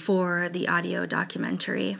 for 0.01 0.49
the 0.49 0.67
audio 0.67 1.05
documentary. 1.05 1.97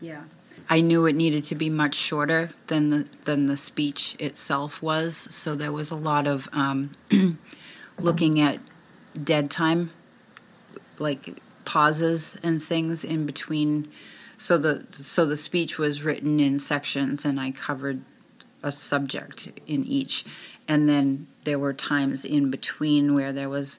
Yeah. 0.00 0.22
I 0.68 0.80
knew 0.80 1.06
it 1.06 1.14
needed 1.14 1.44
to 1.44 1.54
be 1.54 1.68
much 1.68 1.94
shorter 1.94 2.50
than 2.68 2.90
the 2.90 3.06
than 3.24 3.46
the 3.46 3.56
speech 3.56 4.16
itself 4.18 4.82
was, 4.82 5.16
so 5.30 5.54
there 5.54 5.72
was 5.72 5.90
a 5.90 5.96
lot 5.96 6.26
of 6.26 6.48
um, 6.52 6.92
looking 7.98 8.40
at 8.40 8.58
dead 9.22 9.50
time, 9.50 9.90
like 10.98 11.40
pauses 11.64 12.36
and 12.42 12.62
things 12.62 13.04
in 13.04 13.26
between. 13.26 13.90
So 14.42 14.58
the 14.58 14.84
so 14.90 15.24
the 15.24 15.36
speech 15.36 15.78
was 15.78 16.02
written 16.02 16.40
in 16.40 16.58
sections, 16.58 17.24
and 17.24 17.38
I 17.38 17.52
covered 17.52 18.02
a 18.60 18.72
subject 18.72 19.50
in 19.68 19.84
each, 19.84 20.24
and 20.66 20.88
then 20.88 21.28
there 21.44 21.60
were 21.60 21.72
times 21.72 22.24
in 22.24 22.50
between 22.50 23.14
where 23.14 23.32
there 23.32 23.48
was 23.48 23.78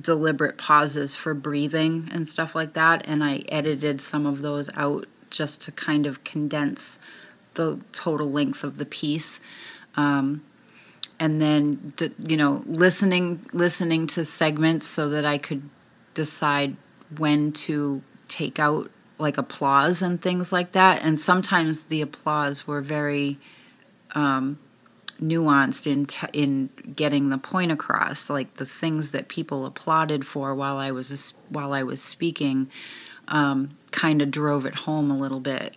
deliberate 0.00 0.56
pauses 0.56 1.14
for 1.14 1.34
breathing 1.34 2.08
and 2.10 2.26
stuff 2.26 2.54
like 2.54 2.72
that. 2.72 3.06
And 3.06 3.22
i 3.22 3.42
edited 3.50 4.00
some 4.00 4.24
of 4.24 4.40
those 4.40 4.70
out 4.76 5.06
just 5.28 5.60
to 5.62 5.72
kind 5.72 6.06
of 6.06 6.24
condense 6.24 6.98
the 7.52 7.80
total 7.92 8.32
length 8.32 8.64
of 8.64 8.78
the 8.78 8.86
piece. 8.86 9.40
Um, 9.94 10.42
and 11.18 11.38
then 11.38 11.92
you 12.18 12.38
know 12.38 12.62
listening 12.64 13.44
listening 13.52 14.06
to 14.06 14.24
segments 14.24 14.86
so 14.86 15.10
that 15.10 15.26
i 15.26 15.36
could 15.36 15.68
decide 16.14 16.78
when 17.18 17.52
to 17.52 18.00
take 18.26 18.58
out 18.58 18.90
like 19.20 19.38
applause 19.38 20.02
and 20.02 20.20
things 20.20 20.52
like 20.52 20.72
that. 20.72 21.02
And 21.02 21.18
sometimes 21.18 21.82
the 21.82 22.00
applause 22.00 22.66
were 22.66 22.80
very 22.80 23.38
um, 24.14 24.58
nuanced 25.20 25.86
in 25.86 26.06
t- 26.06 26.26
in 26.32 26.70
getting 26.94 27.28
the 27.28 27.38
point 27.38 27.72
across. 27.72 28.30
Like 28.30 28.56
the 28.56 28.66
things 28.66 29.10
that 29.10 29.28
people 29.28 29.66
applauded 29.66 30.26
for 30.26 30.54
while 30.54 30.78
I 30.78 30.90
was 30.90 31.34
while 31.48 31.72
I 31.72 31.82
was 31.82 32.02
speaking 32.02 32.70
um, 33.28 33.76
kind 33.90 34.22
of 34.22 34.30
drove 34.30 34.66
it 34.66 34.74
home 34.74 35.10
a 35.10 35.16
little 35.16 35.40
bit. 35.40 35.76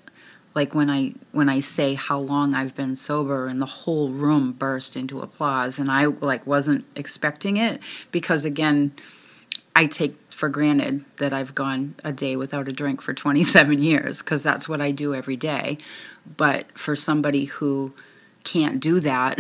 Like 0.56 0.76
when 0.76 0.90
I 0.90 1.14
when 1.32 1.50
I 1.50 1.60
say 1.62 1.96
how 1.96 2.20
long 2.20 2.54
I've 2.54 2.76
been 2.76 2.96
sober 2.96 3.48
and 3.48 3.60
the 3.60 3.66
whole 3.66 4.10
room 4.10 4.52
burst 4.52 4.96
into 4.96 5.22
applause 5.22 5.80
and 5.80 5.92
I 5.92 6.06
like 6.06 6.46
wasn't 6.46 6.86
expecting 6.96 7.58
it 7.58 7.80
because 8.12 8.46
again 8.46 8.94
I 9.76 9.88
take 9.88 10.16
for 10.32 10.50
granted 10.50 11.04
that 11.18 11.34
I've 11.34 11.56
gone 11.56 11.96
a 12.04 12.12
day 12.12 12.36
without 12.36 12.68
a 12.68 12.72
drink 12.72 13.02
for 13.02 13.14
27 13.14 13.84
years 13.84 14.20
because 14.20 14.44
that's 14.44 14.68
what 14.70 14.82
I 14.82 14.92
do 14.92 15.14
every 15.14 15.38
day 15.38 15.78
but 16.38 16.78
for 16.78 16.96
somebody 16.96 17.46
who 17.46 17.94
can't 18.44 18.80
do 18.80 19.00
that, 19.02 19.40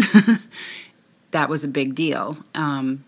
that 1.31 1.49
was 1.49 1.63
a 1.63 1.67
big 1.67 1.95
deal. 1.95 2.37
Um, 2.53 3.05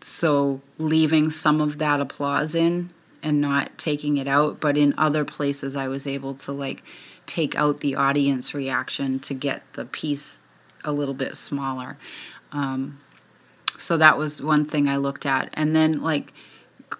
so 0.00 0.60
leaving 0.78 1.30
some 1.30 1.60
of 1.60 1.78
that 1.78 2.00
applause 2.00 2.54
in 2.54 2.90
and 3.22 3.40
not 3.40 3.76
taking 3.78 4.16
it 4.16 4.28
out, 4.28 4.60
but 4.60 4.76
in 4.76 4.94
other 4.98 5.24
places 5.24 5.76
I 5.76 5.88
was 5.88 6.06
able 6.06 6.34
to 6.34 6.52
like 6.52 6.82
take 7.26 7.56
out 7.56 7.80
the 7.80 7.94
audience 7.94 8.52
reaction 8.52 9.18
to 9.20 9.32
get 9.32 9.62
the 9.72 9.86
piece 9.86 10.40
a 10.84 10.92
little 10.92 11.14
bit 11.14 11.36
smaller. 11.36 11.96
Um, 12.52 13.00
so 13.78 13.96
that 13.96 14.18
was 14.18 14.42
one 14.42 14.66
thing 14.66 14.88
I 14.88 14.98
looked 14.98 15.26
at, 15.26 15.48
and 15.54 15.74
then 15.74 16.00
like 16.00 16.32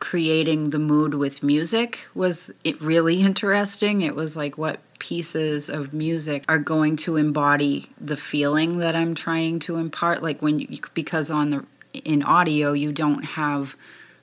creating 0.00 0.70
the 0.70 0.78
mood 0.78 1.14
with 1.14 1.42
music 1.42 2.00
was 2.14 2.50
really 2.80 3.20
interesting. 3.20 4.02
It 4.02 4.14
was 4.14 4.36
like 4.36 4.56
what 4.58 4.80
pieces 4.98 5.68
of 5.68 5.92
music 5.92 6.44
are 6.48 6.58
going 6.58 6.96
to 6.96 7.16
embody 7.16 7.90
the 8.00 8.16
feeling 8.16 8.78
that 8.78 8.96
I'm 8.96 9.14
trying 9.14 9.58
to 9.60 9.76
impart 9.76 10.22
like 10.22 10.40
when 10.40 10.60
you 10.60 10.80
because 10.94 11.30
on 11.30 11.50
the 11.50 11.64
in 11.92 12.22
audio 12.22 12.72
you 12.72 12.92
don't 12.92 13.24
have 13.24 13.76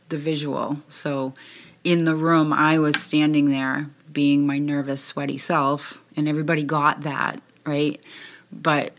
the 0.09 0.17
visual. 0.17 0.78
So 0.89 1.34
in 1.84 2.05
the 2.05 2.15
room 2.15 2.51
I 2.51 2.80
was 2.80 3.01
standing 3.01 3.51
there 3.51 3.88
being 4.11 4.45
my 4.45 4.59
nervous 4.59 5.03
sweaty 5.03 5.38
self 5.38 6.01
and 6.15 6.28
everybody 6.28 6.63
got 6.63 7.01
that, 7.01 7.41
right? 7.65 8.01
But 8.51 8.93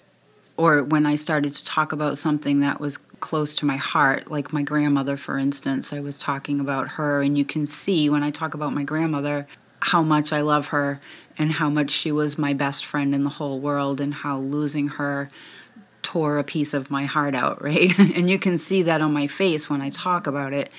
or 0.57 0.85
when 0.85 1.07
I 1.07 1.17
started 1.17 1.55
to 1.55 1.65
talk 1.65 1.93
about 1.93 2.19
something 2.19 2.61
that 2.61 2.81
was 2.81 2.99
close 3.23 3.55
to 3.55 3.65
my 3.65 3.79
heart, 3.79 4.31
like 4.31 4.53
my 4.53 4.63
grandmother, 4.63 5.17
for 5.17 5.39
instance. 5.39 5.95
I 5.95 6.01
was 6.01 6.19
talking 6.19 6.61
about 6.61 6.89
her, 6.89 7.23
and 7.23 7.39
you 7.39 7.47
can 7.47 7.67
see 7.67 8.11
when 8.11 8.23
I 8.23 8.31
talk 8.31 8.53
about 8.53 8.75
my 8.75 8.83
grandmother 8.83 9.47
how 9.81 10.03
much 10.03 10.33
I 10.33 10.43
love 10.43 10.69
her 10.69 11.01
and 11.39 11.51
how 11.51 11.71
much 11.71 11.91
she 11.91 12.13
was 12.13 12.37
my 12.37 12.53
best 12.53 12.85
friend 12.85 13.15
in 13.15 13.25
the 13.25 13.31
whole 13.31 13.59
world, 13.59 14.03
and 14.03 14.13
how 14.13 14.37
losing 14.37 14.89
her 14.89 15.31
tore 16.03 16.39
a 16.39 16.45
piece 16.45 16.75
of 16.75 16.91
my 16.91 17.05
heart 17.05 17.35
out, 17.35 17.63
right? 17.65 17.99
and 17.99 18.29
you 18.29 18.39
can 18.39 18.59
see 18.59 18.83
that 18.83 19.01
on 19.01 19.13
my 19.15 19.27
face 19.27 19.71
when 19.71 19.81
I 19.81 19.89
talk 19.89 20.27
about 20.27 20.53
it. 20.53 20.71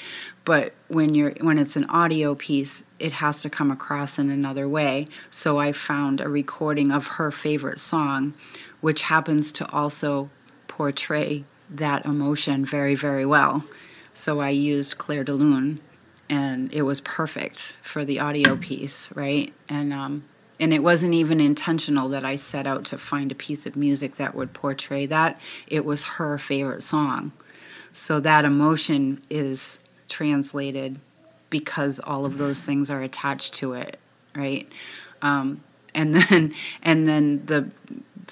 But 0.45 0.73
when 0.89 1.13
you're 1.13 1.31
when 1.39 1.57
it's 1.57 1.77
an 1.77 1.85
audio 1.85 2.35
piece, 2.35 2.83
it 2.99 3.13
has 3.13 3.41
to 3.41 3.49
come 3.49 3.71
across 3.71 4.19
in 4.19 4.29
another 4.29 4.67
way. 4.67 5.07
So 5.29 5.57
I 5.57 5.71
found 5.71 6.19
a 6.19 6.27
recording 6.27 6.91
of 6.91 7.07
her 7.07 7.31
favorite 7.31 7.79
song, 7.79 8.33
which 8.81 9.03
happens 9.03 9.53
to 9.53 9.71
also 9.71 10.29
portray 10.67 11.45
that 11.70 12.05
emotion 12.05 12.66
very, 12.66 12.95
very 12.95 13.26
well. 13.26 13.64
So 14.14 14.39
I 14.39 14.49
used 14.49 14.97
Clair 14.97 15.24
de 15.24 15.34
Lune, 15.34 15.80
and 16.30 16.72
it 16.74 16.84
was 16.84 17.01
perfect 17.01 17.74
for 17.82 18.05
the 18.05 18.20
audio 18.20 18.55
piece, 18.55 19.09
right? 19.14 19.53
And 19.70 19.91
um, 19.91 20.24
and 20.59 20.74
it 20.74 20.84
wasn't 20.84 21.14
even 21.14 21.39
intentional 21.39 22.09
that 22.09 22.24
I 22.24 22.36
set 22.36 22.68
out 22.68 22.86
to 22.86 22.97
find 22.97 23.32
a 23.32 23.36
piece 23.36 23.66
of 23.66 23.76
music 23.76 24.16
that 24.16 24.36
would 24.36 24.53
portray 24.53 25.05
that. 25.07 25.39
It 25.68 25.84
was 25.84 26.03
her 26.03 26.38
favorite 26.38 26.84
song, 26.84 27.32
so 27.91 28.20
that 28.20 28.45
emotion 28.45 29.22
is 29.30 29.80
translated 30.09 30.99
because 31.49 31.99
all 31.99 32.26
of 32.26 32.38
those 32.38 32.61
things 32.61 32.89
are 32.89 33.01
attached 33.01 33.53
to 33.55 33.74
it, 33.74 33.99
right? 34.36 34.72
Um, 35.22 35.64
and 35.93 36.16
then 36.30 36.53
and 36.82 37.07
then 37.07 37.45
the 37.45 37.70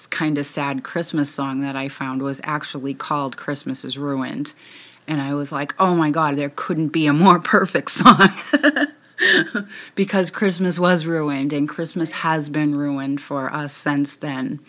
kind 0.10 0.38
of 0.38 0.46
sad 0.46 0.84
Christmas 0.84 1.30
song 1.30 1.62
that 1.62 1.76
I 1.76 1.90
found 1.90 2.22
was 2.22 2.42
actually 2.44 2.94
called 2.94 3.38
Christmas 3.38 3.84
is 3.84 3.98
Ruined. 3.98 4.54
And 5.08 5.22
I 5.22 5.34
was 5.34 5.52
like, 5.52 5.74
oh 5.80 5.96
my 5.96 6.12
God, 6.12 6.38
there 6.38 6.52
couldn't 6.56 6.90
be 6.90 7.08
a 7.08 7.14
more 7.14 7.40
perfect 7.56 7.92
song. 7.92 8.30
because 9.96 10.30
Christmas 10.30 10.80
was 10.80 11.06
ruined 11.06 11.54
and 11.54 11.70
Christmas 11.70 12.12
has 12.12 12.50
been 12.50 12.76
ruined 12.76 13.22
for 13.22 13.54
us 13.54 13.74
since 13.74 14.16
then. 14.16 14.60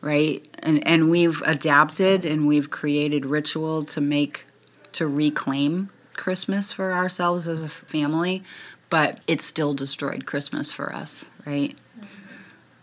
Right? 0.00 0.46
And 0.58 0.86
and 0.86 1.10
we've 1.10 1.42
adapted 1.42 2.24
and 2.24 2.46
we've 2.46 2.70
created 2.70 3.24
ritual 3.24 3.84
to 3.84 4.00
make 4.00 4.44
to 4.92 5.06
reclaim 5.06 5.90
Christmas 6.14 6.72
for 6.72 6.92
ourselves 6.92 7.48
as 7.48 7.62
a 7.62 7.68
family, 7.68 8.42
but 8.90 9.20
it 9.26 9.40
still 9.40 9.74
destroyed 9.74 10.26
Christmas 10.26 10.70
for 10.72 10.94
us, 10.94 11.26
right? 11.44 11.76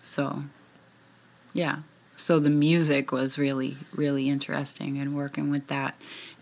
So 0.02 0.44
yeah. 1.54 1.80
So 2.16 2.40
the 2.40 2.50
music 2.50 3.12
was 3.12 3.38
really, 3.38 3.78
really 3.94 4.30
interesting 4.30 4.98
and 4.98 5.16
working 5.16 5.50
with 5.50 5.68
that. 5.68 5.96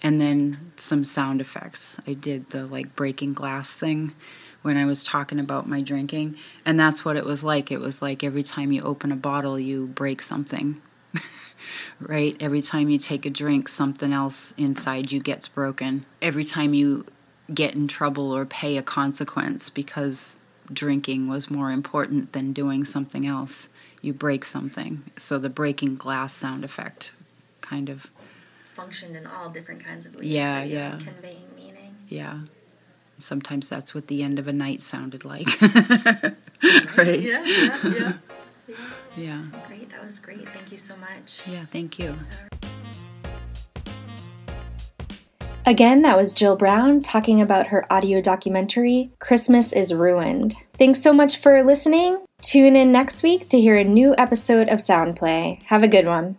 And 0.03 0.19
then 0.19 0.71
some 0.75 1.03
sound 1.03 1.41
effects. 1.41 1.97
I 2.07 2.13
did 2.13 2.49
the 2.49 2.65
like 2.65 2.95
breaking 2.95 3.33
glass 3.33 3.73
thing 3.73 4.13
when 4.61 4.77
I 4.77 4.85
was 4.85 5.03
talking 5.03 5.39
about 5.39 5.69
my 5.69 5.81
drinking. 5.81 6.35
And 6.65 6.79
that's 6.79 7.05
what 7.05 7.15
it 7.15 7.25
was 7.25 7.43
like. 7.43 7.71
It 7.71 7.79
was 7.79 8.01
like 8.01 8.23
every 8.23 8.43
time 8.43 8.71
you 8.71 8.81
open 8.81 9.11
a 9.11 9.15
bottle, 9.15 9.59
you 9.59 9.87
break 9.87 10.21
something. 10.21 10.81
right? 11.99 12.35
Every 12.39 12.61
time 12.61 12.89
you 12.89 12.97
take 12.97 13.25
a 13.25 13.29
drink, 13.29 13.67
something 13.67 14.11
else 14.11 14.53
inside 14.57 15.11
you 15.11 15.19
gets 15.19 15.47
broken. 15.47 16.05
Every 16.21 16.43
time 16.43 16.73
you 16.73 17.05
get 17.53 17.75
in 17.75 17.87
trouble 17.87 18.35
or 18.35 18.45
pay 18.45 18.77
a 18.77 18.83
consequence 18.83 19.69
because 19.69 20.35
drinking 20.71 21.27
was 21.27 21.51
more 21.51 21.71
important 21.71 22.33
than 22.33 22.53
doing 22.53 22.85
something 22.85 23.25
else. 23.25 23.67
You 24.01 24.13
break 24.13 24.43
something. 24.45 25.03
So 25.17 25.37
the 25.37 25.49
breaking 25.49 25.95
glass 25.95 26.33
sound 26.33 26.63
effect 26.63 27.11
kind 27.61 27.89
of 27.89 28.09
functioned 28.63 29.15
in 29.15 29.27
all 29.27 29.49
different 29.49 29.83
kinds 29.83 30.05
of 30.05 30.15
ways. 30.15 30.25
Yeah, 30.25 30.63
yeah. 30.63 30.99
Conveying 31.03 31.47
meaning. 31.55 31.95
Yeah. 32.07 32.39
Sometimes 33.17 33.69
that's 33.69 33.93
what 33.93 34.07
the 34.07 34.23
end 34.23 34.39
of 34.39 34.47
a 34.47 34.53
night 34.53 34.81
sounded 34.81 35.23
like. 35.23 35.47
right? 36.97 37.19
Yeah, 37.19 37.45
yeah, 37.45 37.77
yeah. 37.83 38.13
Yeah. 39.17 39.41
Great. 39.67 39.89
That 39.89 40.05
was 40.05 40.19
great. 40.19 40.47
Thank 40.53 40.71
you 40.71 40.77
so 40.77 40.95
much. 40.95 41.43
Yeah, 41.45 41.65
thank 41.65 41.99
you. 41.99 42.15
Again, 45.65 46.01
that 46.01 46.17
was 46.17 46.33
Jill 46.33 46.55
Brown 46.55 47.01
talking 47.01 47.41
about 47.41 47.67
her 47.67 47.85
audio 47.91 48.19
documentary, 48.21 49.11
Christmas 49.19 49.73
is 49.73 49.93
Ruined. 49.93 50.55
Thanks 50.79 51.01
so 51.01 51.13
much 51.13 51.37
for 51.37 51.61
listening. 51.63 52.19
Tune 52.51 52.75
in 52.75 52.91
next 52.91 53.23
week 53.23 53.47
to 53.47 53.61
hear 53.61 53.77
a 53.77 53.83
new 53.85 54.13
episode 54.17 54.67
of 54.67 54.79
Soundplay. 54.79 55.63
Have 55.67 55.83
a 55.83 55.87
good 55.87 56.05
one. 56.05 56.35